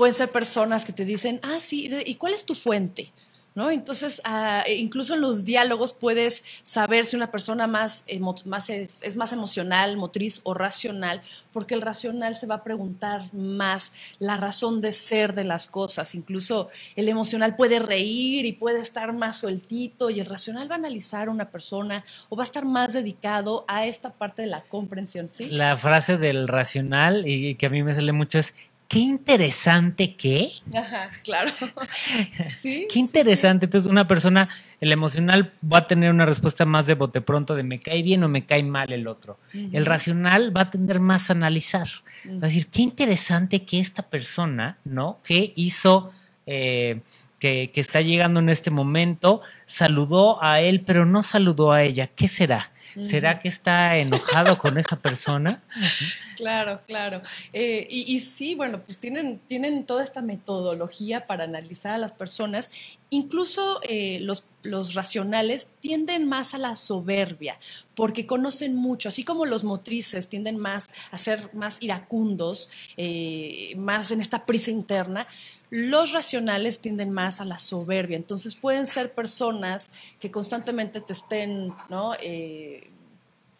pueden 0.00 0.14
ser 0.14 0.32
personas 0.32 0.86
que 0.86 0.94
te 0.94 1.04
dicen, 1.04 1.40
ah, 1.42 1.60
sí, 1.60 1.90
¿y 2.06 2.14
cuál 2.14 2.32
es 2.32 2.46
tu 2.46 2.54
fuente? 2.54 3.12
¿No? 3.54 3.70
Entonces, 3.70 4.22
ah, 4.24 4.62
e 4.66 4.76
incluso 4.76 5.12
en 5.12 5.20
los 5.20 5.44
diálogos 5.44 5.92
puedes 5.92 6.42
saber 6.62 7.04
si 7.04 7.16
una 7.16 7.30
persona 7.30 7.66
más, 7.66 8.06
más 8.46 8.70
es, 8.70 9.02
es 9.02 9.16
más 9.16 9.32
emocional, 9.34 9.98
motriz 9.98 10.40
o 10.44 10.54
racional, 10.54 11.20
porque 11.52 11.74
el 11.74 11.82
racional 11.82 12.34
se 12.34 12.46
va 12.46 12.54
a 12.54 12.64
preguntar 12.64 13.22
más 13.34 13.92
la 14.20 14.38
razón 14.38 14.80
de 14.80 14.92
ser 14.92 15.34
de 15.34 15.44
las 15.44 15.66
cosas. 15.66 16.14
Incluso 16.14 16.70
el 16.96 17.06
emocional 17.08 17.56
puede 17.56 17.78
reír 17.78 18.46
y 18.46 18.52
puede 18.52 18.80
estar 18.80 19.12
más 19.12 19.36
sueltito 19.36 20.08
y 20.08 20.20
el 20.20 20.26
racional 20.26 20.70
va 20.70 20.76
a 20.76 20.78
analizar 20.78 21.28
a 21.28 21.30
una 21.30 21.50
persona 21.50 22.06
o 22.30 22.36
va 22.36 22.44
a 22.44 22.46
estar 22.46 22.64
más 22.64 22.94
dedicado 22.94 23.66
a 23.68 23.84
esta 23.84 24.14
parte 24.14 24.42
de 24.42 24.48
la 24.48 24.62
comprensión, 24.62 25.28
¿sí? 25.30 25.50
La 25.50 25.76
frase 25.76 26.16
del 26.16 26.48
racional 26.48 27.26
y 27.26 27.56
que 27.56 27.66
a 27.66 27.68
mí 27.68 27.82
me 27.82 27.92
sale 27.92 28.12
mucho 28.12 28.38
es, 28.38 28.54
qué 28.90 28.98
interesante 28.98 30.16
que... 30.16 30.50
Ajá, 30.74 31.10
claro. 31.22 31.52
Sí. 32.44 32.88
Qué 32.92 32.98
interesante. 32.98 33.66
Entonces, 33.66 33.88
una 33.88 34.08
persona, 34.08 34.48
el 34.80 34.90
emocional 34.90 35.52
va 35.62 35.78
a 35.78 35.86
tener 35.86 36.10
una 36.10 36.26
respuesta 36.26 36.64
más 36.64 36.86
de 36.86 36.94
bote 36.94 37.20
pronto 37.20 37.54
de 37.54 37.62
me 37.62 37.78
cae 37.78 38.02
bien 38.02 38.24
o 38.24 38.28
me 38.28 38.44
cae 38.44 38.64
mal 38.64 38.92
el 38.92 39.06
otro. 39.06 39.38
El 39.52 39.86
racional 39.86 40.54
va 40.54 40.62
a 40.62 40.70
tender 40.70 40.98
más 40.98 41.30
a 41.30 41.34
analizar. 41.34 41.88
Va 42.26 42.46
a 42.46 42.50
decir, 42.50 42.66
qué 42.66 42.82
interesante 42.82 43.62
que 43.62 43.78
esta 43.78 44.02
persona, 44.02 44.78
¿no? 44.84 45.20
Que 45.22 45.52
hizo, 45.54 46.12
eh, 46.46 47.00
que, 47.38 47.70
que 47.72 47.80
está 47.80 48.00
llegando 48.00 48.40
en 48.40 48.48
este 48.48 48.72
momento, 48.72 49.40
saludó 49.66 50.42
a 50.42 50.60
él, 50.60 50.82
pero 50.84 51.06
no 51.06 51.22
saludó 51.22 51.70
a 51.70 51.84
ella. 51.84 52.08
¿Qué 52.08 52.26
será? 52.26 52.72
¿Será 53.02 53.38
que 53.38 53.48
está 53.48 53.96
enojado 53.96 54.58
con 54.58 54.78
esa 54.78 54.96
persona? 54.96 55.62
Claro, 56.40 56.80
claro. 56.86 57.20
Eh, 57.52 57.86
y, 57.90 58.18
sí, 58.20 58.54
bueno, 58.54 58.82
pues 58.82 58.96
tienen, 58.96 59.40
tienen 59.46 59.84
toda 59.84 60.02
esta 60.02 60.22
metodología 60.22 61.26
para 61.26 61.44
analizar 61.44 61.94
a 61.94 61.98
las 61.98 62.14
personas. 62.14 62.70
Incluso 63.10 63.78
eh, 63.86 64.20
los, 64.22 64.44
los 64.62 64.94
racionales 64.94 65.72
tienden 65.80 66.26
más 66.26 66.54
a 66.54 66.58
la 66.58 66.76
soberbia, 66.76 67.58
porque 67.94 68.26
conocen 68.26 68.74
mucho, 68.74 69.10
así 69.10 69.22
como 69.22 69.44
los 69.44 69.64
motrices 69.64 70.28
tienden 70.28 70.56
más 70.56 70.88
a 71.10 71.18
ser 71.18 71.52
más 71.52 71.82
iracundos, 71.82 72.70
eh, 72.96 73.74
más 73.76 74.10
en 74.10 74.22
esta 74.22 74.46
prisa 74.46 74.70
interna. 74.70 75.26
Los 75.70 76.12
racionales 76.12 76.80
tienden 76.80 77.12
más 77.12 77.40
a 77.40 77.44
la 77.44 77.58
soberbia, 77.58 78.16
entonces 78.16 78.54
pueden 78.54 78.86
ser 78.86 79.14
personas 79.14 79.92
que 80.18 80.30
constantemente 80.30 81.00
te 81.00 81.12
estén, 81.12 81.72
¿no? 81.88 82.14
Eh, 82.20 82.90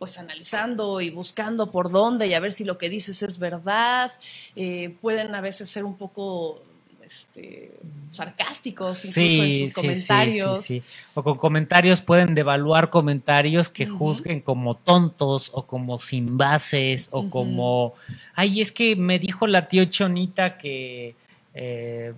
pues 0.00 0.18
analizando 0.18 1.00
y 1.02 1.10
buscando 1.10 1.70
por 1.70 1.90
dónde 1.90 2.26
y 2.26 2.34
a 2.34 2.40
ver 2.40 2.52
si 2.52 2.64
lo 2.64 2.78
que 2.78 2.88
dices 2.88 3.22
es 3.22 3.38
verdad. 3.38 4.10
Eh, 4.56 4.96
pueden 5.00 5.34
a 5.34 5.42
veces 5.42 5.68
ser 5.68 5.84
un 5.84 5.94
poco 5.96 6.62
este, 7.04 7.72
sarcásticos 8.10 9.04
incluso 9.04 9.42
en 9.42 9.66
sus 9.66 9.74
comentarios. 9.74 10.64
sí, 10.64 10.80
sí. 10.80 10.86
O 11.14 11.22
con 11.22 11.36
comentarios 11.36 12.00
pueden 12.00 12.34
devaluar 12.34 12.88
comentarios 12.88 13.68
que 13.68 13.84
juzguen 13.84 14.40
como 14.40 14.74
tontos 14.74 15.50
o 15.52 15.66
como 15.66 15.98
sin 15.98 16.38
bases 16.38 17.08
o 17.10 17.28
como, 17.28 17.94
ay, 18.34 18.60
es 18.60 18.72
que 18.72 18.96
me 18.96 19.18
dijo 19.18 19.46
la 19.46 19.68
tío 19.68 19.84
Chonita 19.84 20.56
que 20.56 21.14
eh, 21.54 22.12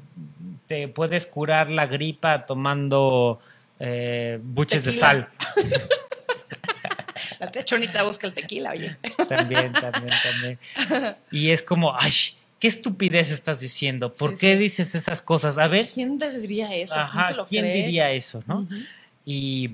te 0.67 0.89
puedes 0.89 1.27
curar 1.27 1.71
la 1.71 1.87
gripa 1.87 2.47
tomando 2.47 3.41
eh, 3.81 4.39
buches 4.43 4.85
de 4.85 4.93
sal. 4.93 5.29
La 7.41 7.51
tía 7.51 7.65
Chonita 7.65 8.05
busca 8.05 8.27
el 8.29 8.35
tequila, 8.35 8.71
oye. 8.71 8.97
También, 9.29 9.73
también, 9.73 10.13
también. 10.23 10.59
Y 11.33 11.51
es 11.51 11.61
como, 11.63 11.93
ay, 11.99 12.13
qué 12.61 12.69
estupidez 12.69 13.31
estás 13.33 13.59
diciendo. 13.61 14.15
¿Por 14.15 14.33
Sí, 14.33 14.37
qué 14.41 14.53
sí. 14.55 14.59
dices 14.61 14.95
esas 14.95 15.23
cosas? 15.23 15.59
A 15.59 15.67
ver, 15.67 15.87
¿Quién 15.93 16.19
diría 16.19 16.73
eso? 16.75 16.95
¿Quién 16.95 17.05
Ajá, 17.05 17.29
se 17.31 17.35
lo 17.35 17.45
¿quién 17.45 17.65
cree? 17.65 17.75
diría 17.83 18.13
eso, 18.13 18.45
no? 18.47 18.67
Y, 19.25 19.71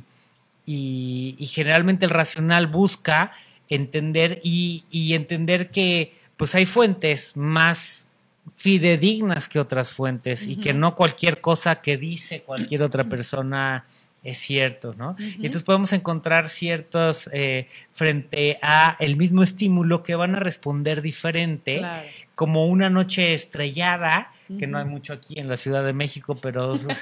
y- 0.65 1.37
y 1.39 1.47
generalmente 1.47 2.07
el 2.07 2.11
racional 2.11 2.67
busca 2.69 3.33
entender 3.69 4.41
y, 4.43 4.85
y 4.91 5.13
entender 5.13 5.71
que 5.71 6.15
pues 6.39 6.55
hay 6.55 6.65
fuentes 6.65 7.37
más 7.37 8.08
fidedignas 8.55 9.49
que 9.49 9.59
otras 9.61 9.93
fuentes 9.93 10.47
y 10.47 10.57
que 10.57 10.73
no 10.75 10.95
cualquier 10.97 11.41
cosa 11.41 11.81
que 11.81 11.97
dice 11.97 12.43
cualquier 12.43 12.83
otra 12.83 13.05
persona 13.05 13.85
es 14.25 14.39
cierto, 14.39 14.95
¿no? 14.99 15.15
Y 15.19 15.37
entonces 15.47 15.63
podemos 15.63 15.93
encontrar 15.93 16.49
ciertos 16.51 17.31
eh, 17.33 17.69
frente 17.93 18.59
a 18.63 18.97
el 18.99 19.17
mismo 19.17 19.43
estímulo 19.43 20.03
que 20.03 20.17
van 20.17 20.35
a 20.35 20.41
responder 20.41 21.03
diferente, 21.03 21.79
Claro. 21.79 22.07
como 22.35 22.67
una 22.67 22.91
noche 22.91 23.33
estrellada, 23.35 24.33
que 24.59 24.67
no 24.67 24.79
hay 24.79 24.85
mucho 24.87 25.13
aquí 25.13 25.39
en 25.39 25.47
la 25.49 25.57
Ciudad 25.57 25.85
de 25.85 25.93
México, 25.93 26.35
pero 26.43 26.73
de 26.75 26.95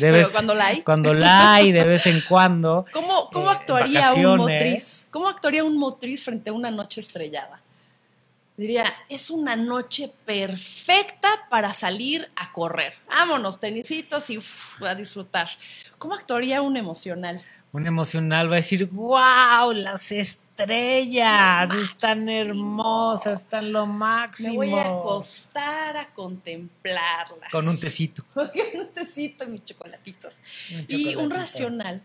Pero 0.00 0.12
vez- 0.12 0.28
cuando 0.30 0.54
la 0.54 0.66
hay. 0.66 0.82
cuando 0.82 1.14
la 1.14 1.54
hay 1.54 1.70
de 1.72 1.84
vez 1.84 2.06
en 2.06 2.20
cuando. 2.28 2.84
¿Cómo, 2.92 3.30
cómo 3.32 3.50
eh, 3.50 3.54
actuaría 3.54 4.12
un 4.14 4.36
motriz? 4.36 5.06
¿Cómo 5.10 5.28
actuaría 5.28 5.62
un 5.64 5.78
motriz 5.78 6.24
frente 6.24 6.50
a 6.50 6.52
una 6.52 6.70
noche 6.70 7.00
estrellada? 7.00 7.60
Diría, 8.56 8.84
es 9.08 9.30
una 9.30 9.54
noche 9.54 10.10
perfecta 10.24 11.28
para 11.50 11.74
salir 11.74 12.28
a 12.36 12.52
correr. 12.52 12.94
Vámonos, 13.06 13.60
tenisitos 13.60 14.30
y 14.30 14.38
uf, 14.38 14.82
a 14.82 14.94
disfrutar. 14.94 15.48
¿Cómo 15.98 16.14
actuaría 16.14 16.62
un 16.62 16.76
emocional? 16.76 17.40
Un 17.72 17.86
emocional 17.86 18.48
va 18.50 18.54
a 18.54 18.56
decir, 18.56 18.86
wow, 18.86 19.72
las 19.74 20.10
estrellas 20.10 21.68
Lo 21.74 21.82
están 21.82 22.24
máximo. 22.24 22.30
hermosas, 22.40 23.42
están 23.42 23.72
lo 23.72 23.84
máximo. 23.84 24.48
Me 24.48 24.56
voy 24.56 24.72
a 24.72 24.84
acostar 24.86 25.96
a 25.98 26.14
contemplarlas. 26.14 27.50
Con 27.52 27.68
un 27.68 27.78
tecito. 27.78 28.24
Con 28.34 28.50
un 28.74 28.92
tecito 28.92 29.46
mis 29.46 29.66
chocolatitos. 29.66 30.40
Un 30.72 30.86
Y 30.88 31.14
un 31.16 31.30
racional. 31.30 32.02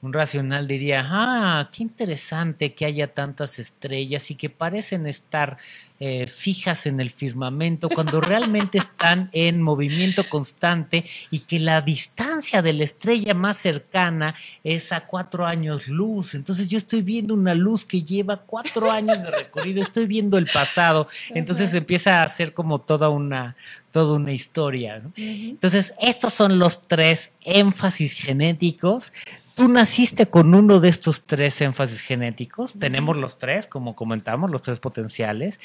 Un 0.00 0.12
racional 0.12 0.68
diría, 0.68 1.04
ah, 1.04 1.70
qué 1.72 1.82
interesante 1.82 2.72
que 2.72 2.84
haya 2.84 3.12
tantas 3.12 3.58
estrellas 3.58 4.30
y 4.30 4.36
que 4.36 4.48
parecen 4.48 5.08
estar 5.08 5.58
eh, 5.98 6.28
fijas 6.28 6.86
en 6.86 7.00
el 7.00 7.10
firmamento 7.10 7.88
cuando 7.88 8.20
realmente 8.20 8.78
están 8.78 9.28
en 9.32 9.60
movimiento 9.60 10.22
constante 10.28 11.04
y 11.32 11.40
que 11.40 11.58
la 11.58 11.80
distancia 11.80 12.62
de 12.62 12.74
la 12.74 12.84
estrella 12.84 13.34
más 13.34 13.56
cercana 13.56 14.36
es 14.62 14.92
a 14.92 15.00
cuatro 15.00 15.44
años 15.44 15.88
luz. 15.88 16.36
Entonces 16.36 16.68
yo 16.68 16.78
estoy 16.78 17.02
viendo 17.02 17.34
una 17.34 17.56
luz 17.56 17.84
que 17.84 18.04
lleva 18.04 18.36
cuatro 18.36 18.92
años 18.92 19.20
de 19.20 19.32
recorrido, 19.32 19.82
estoy 19.82 20.06
viendo 20.06 20.38
el 20.38 20.46
pasado. 20.46 21.08
Entonces 21.30 21.70
Ajá. 21.70 21.78
empieza 21.78 22.22
a 22.22 22.28
ser 22.28 22.54
como 22.54 22.80
toda 22.80 23.08
una, 23.08 23.56
toda 23.90 24.16
una 24.16 24.32
historia. 24.32 25.02
Entonces, 25.16 25.94
estos 26.00 26.32
son 26.32 26.58
los 26.60 26.86
tres 26.86 27.32
énfasis 27.44 28.12
genéticos. 28.12 29.12
Tú 29.58 29.66
naciste 29.68 30.26
con 30.26 30.54
uno 30.54 30.78
de 30.78 30.88
estos 30.88 31.26
tres 31.26 31.60
énfasis 31.60 32.00
genéticos. 32.00 32.74
Tenemos 32.78 33.16
los 33.16 33.38
tres, 33.38 33.66
como 33.66 33.96
comentamos, 33.96 34.52
los 34.52 34.62
tres 34.62 34.78
potenciales. 34.78 35.58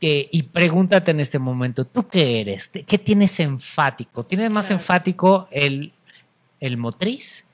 Eh, 0.00 0.28
y 0.32 0.44
pregúntate 0.44 1.10
en 1.10 1.20
este 1.20 1.38
momento, 1.38 1.84
¿tú 1.84 2.08
qué 2.08 2.40
eres? 2.40 2.68
¿Qué 2.68 2.98
tienes 2.98 3.38
enfático? 3.40 4.24
¿Tienes 4.24 4.50
más 4.50 4.66
Claro. 4.66 4.80
enfático 4.80 5.48
el, 5.50 5.92
el 6.60 6.78
motriz, 6.78 7.44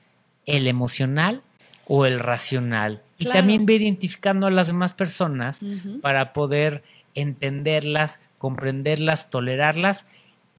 el 0.45 0.67
emocional 0.67 1.41
o 1.87 2.05
el 2.05 2.19
racional. 2.19 3.01
Y 3.17 3.25
Claro. 3.25 3.39
también 3.39 3.65
ve 3.65 3.73
identificando 3.75 4.47
a 4.47 4.51
las 4.51 4.67
demás 4.67 4.93
personas 4.93 5.59
para 6.01 6.31
poder 6.31 6.83
entenderlas, 7.15 8.21
comprenderlas, 8.37 9.29
tolerarlas 9.29 10.05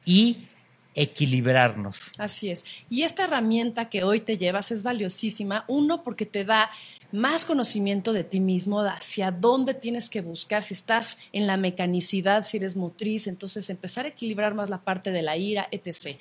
y 0.05 0.47
equilibrarnos. 0.95 1.99
Así 2.19 2.51
es. 2.51 2.65
Y 2.91 3.03
esta 3.03 3.25
herramienta 3.25 3.89
que 3.89 4.05
hoy 4.05 4.21
te 4.21 4.37
llevas 4.37 4.71
es 4.71 4.83
valiosísima, 4.83 5.65
uno, 5.69 6.03
porque 6.03 6.27
te 6.27 6.45
da 6.45 6.71
más 7.13 7.45
conocimiento 7.45 8.13
de 8.13 8.25
ti 8.25 8.41
mismo, 8.41 8.81
hacia 8.81 9.31
dónde 9.31 9.75
tienes 9.75 10.09
que 10.09 10.23
buscar, 10.23 10.63
si 10.63 10.75
estás 10.75 11.19
en 11.33 11.47
la 11.47 11.57
mecanicidad, 11.57 12.45
si 12.45 12.57
eres 12.57 12.77
motriz, 12.77 13.27
entonces 13.27 13.69
empezar 13.71 14.07
a 14.07 14.09
equilibrar 14.09 14.55
más 14.55 14.71
la 14.71 14.83
parte 14.83 15.11
de 15.11 15.23
la 15.23 15.37
ira, 15.37 15.69
etc. 15.71 16.17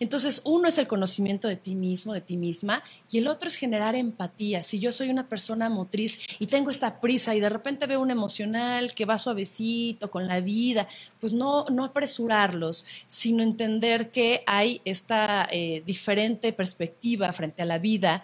Entonces, 0.00 0.40
uno 0.44 0.66
es 0.66 0.78
el 0.78 0.88
conocimiento 0.88 1.46
de 1.46 1.56
ti 1.56 1.74
mismo, 1.74 2.14
de 2.14 2.22
ti 2.22 2.38
misma, 2.38 2.82
y 3.10 3.18
el 3.18 3.28
otro 3.28 3.48
es 3.48 3.56
generar 3.56 3.94
empatía. 3.94 4.62
Si 4.62 4.80
yo 4.80 4.92
soy 4.92 5.10
una 5.10 5.28
persona 5.28 5.68
motriz 5.68 6.18
y 6.38 6.46
tengo 6.46 6.70
esta 6.70 7.00
prisa 7.00 7.34
y 7.34 7.40
de 7.40 7.50
repente 7.50 7.86
veo 7.86 8.00
un 8.00 8.10
emocional 8.10 8.94
que 8.94 9.04
va 9.04 9.18
suavecito 9.18 10.10
con 10.10 10.26
la 10.26 10.40
vida, 10.40 10.88
pues 11.20 11.34
no, 11.34 11.66
no 11.70 11.84
apresurarlos, 11.84 12.86
sino 13.06 13.42
entender 13.42 14.10
que 14.10 14.42
hay 14.46 14.80
esta 14.86 15.46
eh, 15.52 15.82
diferente 15.84 16.54
perspectiva 16.54 17.32
frente 17.34 17.60
a 17.62 17.66
la 17.66 17.78
vida 17.78 18.22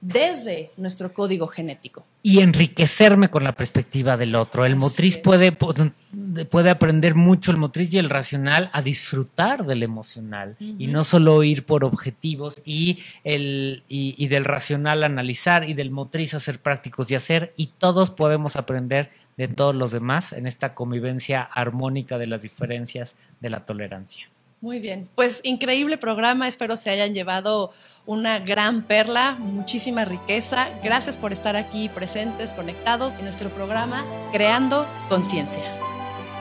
desde 0.00 0.70
nuestro 0.76 1.12
código 1.12 1.46
genético. 1.46 2.04
y 2.22 2.40
enriquecerme 2.40 3.30
con 3.30 3.42
la 3.42 3.52
perspectiva 3.52 4.16
del 4.16 4.34
otro. 4.34 4.64
El 4.64 4.72
Así 4.72 4.80
motriz 4.80 5.16
es. 5.16 5.22
puede, 5.22 5.52
puede 5.52 6.70
aprender 6.70 7.14
mucho, 7.14 7.50
el 7.50 7.56
motriz 7.56 7.92
y 7.94 7.98
el 7.98 8.10
racional, 8.10 8.70
a 8.72 8.82
disfrutar 8.82 9.64
del 9.64 9.82
emocional 9.82 10.56
y 10.60 10.86
no 10.88 11.04
solo 11.04 11.42
ir 11.42 11.64
por 11.64 11.84
objetivos 11.84 12.60
y, 12.64 12.98
el, 13.24 13.82
y, 13.88 14.14
y 14.22 14.28
del 14.28 14.44
racional 14.44 15.04
analizar 15.04 15.68
y 15.68 15.74
del 15.74 15.90
motriz 15.90 16.34
hacer 16.34 16.60
prácticos 16.60 17.10
y 17.10 17.14
hacer 17.14 17.52
y 17.56 17.68
todos 17.78 18.10
podemos 18.10 18.56
aprender 18.56 19.10
de 19.36 19.48
todos 19.48 19.74
los 19.74 19.90
demás 19.92 20.32
en 20.32 20.46
esta 20.46 20.74
convivencia 20.74 21.42
armónica 21.42 22.18
de 22.18 22.26
las 22.26 22.42
diferencias 22.42 23.16
de 23.40 23.50
la 23.50 23.64
tolerancia. 23.64 24.28
Muy 24.60 24.80
bien, 24.80 25.08
pues 25.14 25.40
increíble 25.44 25.98
programa, 25.98 26.48
espero 26.48 26.76
se 26.76 26.90
hayan 26.90 27.14
llevado 27.14 27.72
una 28.06 28.40
gran 28.40 28.82
perla, 28.82 29.36
muchísima 29.38 30.04
riqueza. 30.04 30.68
Gracias 30.82 31.16
por 31.16 31.30
estar 31.30 31.54
aquí 31.54 31.88
presentes, 31.88 32.54
conectados 32.54 33.12
en 33.12 33.22
nuestro 33.22 33.50
programa 33.50 34.04
Creando 34.32 34.84
Conciencia. 35.08 35.62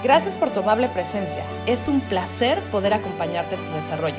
Gracias 0.03 0.35
por 0.35 0.49
tu 0.49 0.61
amable 0.61 0.89
presencia. 0.89 1.43
Es 1.67 1.87
un 1.87 2.01
placer 2.01 2.59
poder 2.71 2.93
acompañarte 2.93 3.53
en 3.53 3.65
tu 3.65 3.71
desarrollo. 3.73 4.17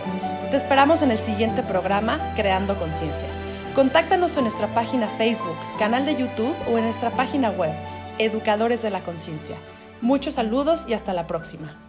Te 0.51 0.57
esperamos 0.57 1.03
en 1.03 1.11
el 1.11 1.19
siguiente 1.19 1.65
programa 1.65 2.35
Creando 2.37 2.79
Conciencia. 2.79 3.29
Contáctanos 3.75 4.37
en 4.37 4.45
nuestra 4.45 4.73
página 4.75 5.09
Facebook, 5.19 5.57
canal 5.79 6.07
de 6.07 6.15
YouTube 6.15 6.55
o 6.71 6.79
en 6.79 6.85
nuestra 6.85 7.11
página 7.11 7.51
web, 7.51 7.73
Educadores 8.19 8.83
de 8.83 8.91
la 8.91 9.01
Conciencia. 9.01 9.57
Muchos 10.01 10.35
saludos 10.35 10.85
y 10.89 10.95
hasta 10.95 11.13
la 11.13 11.27
próxima. 11.27 11.88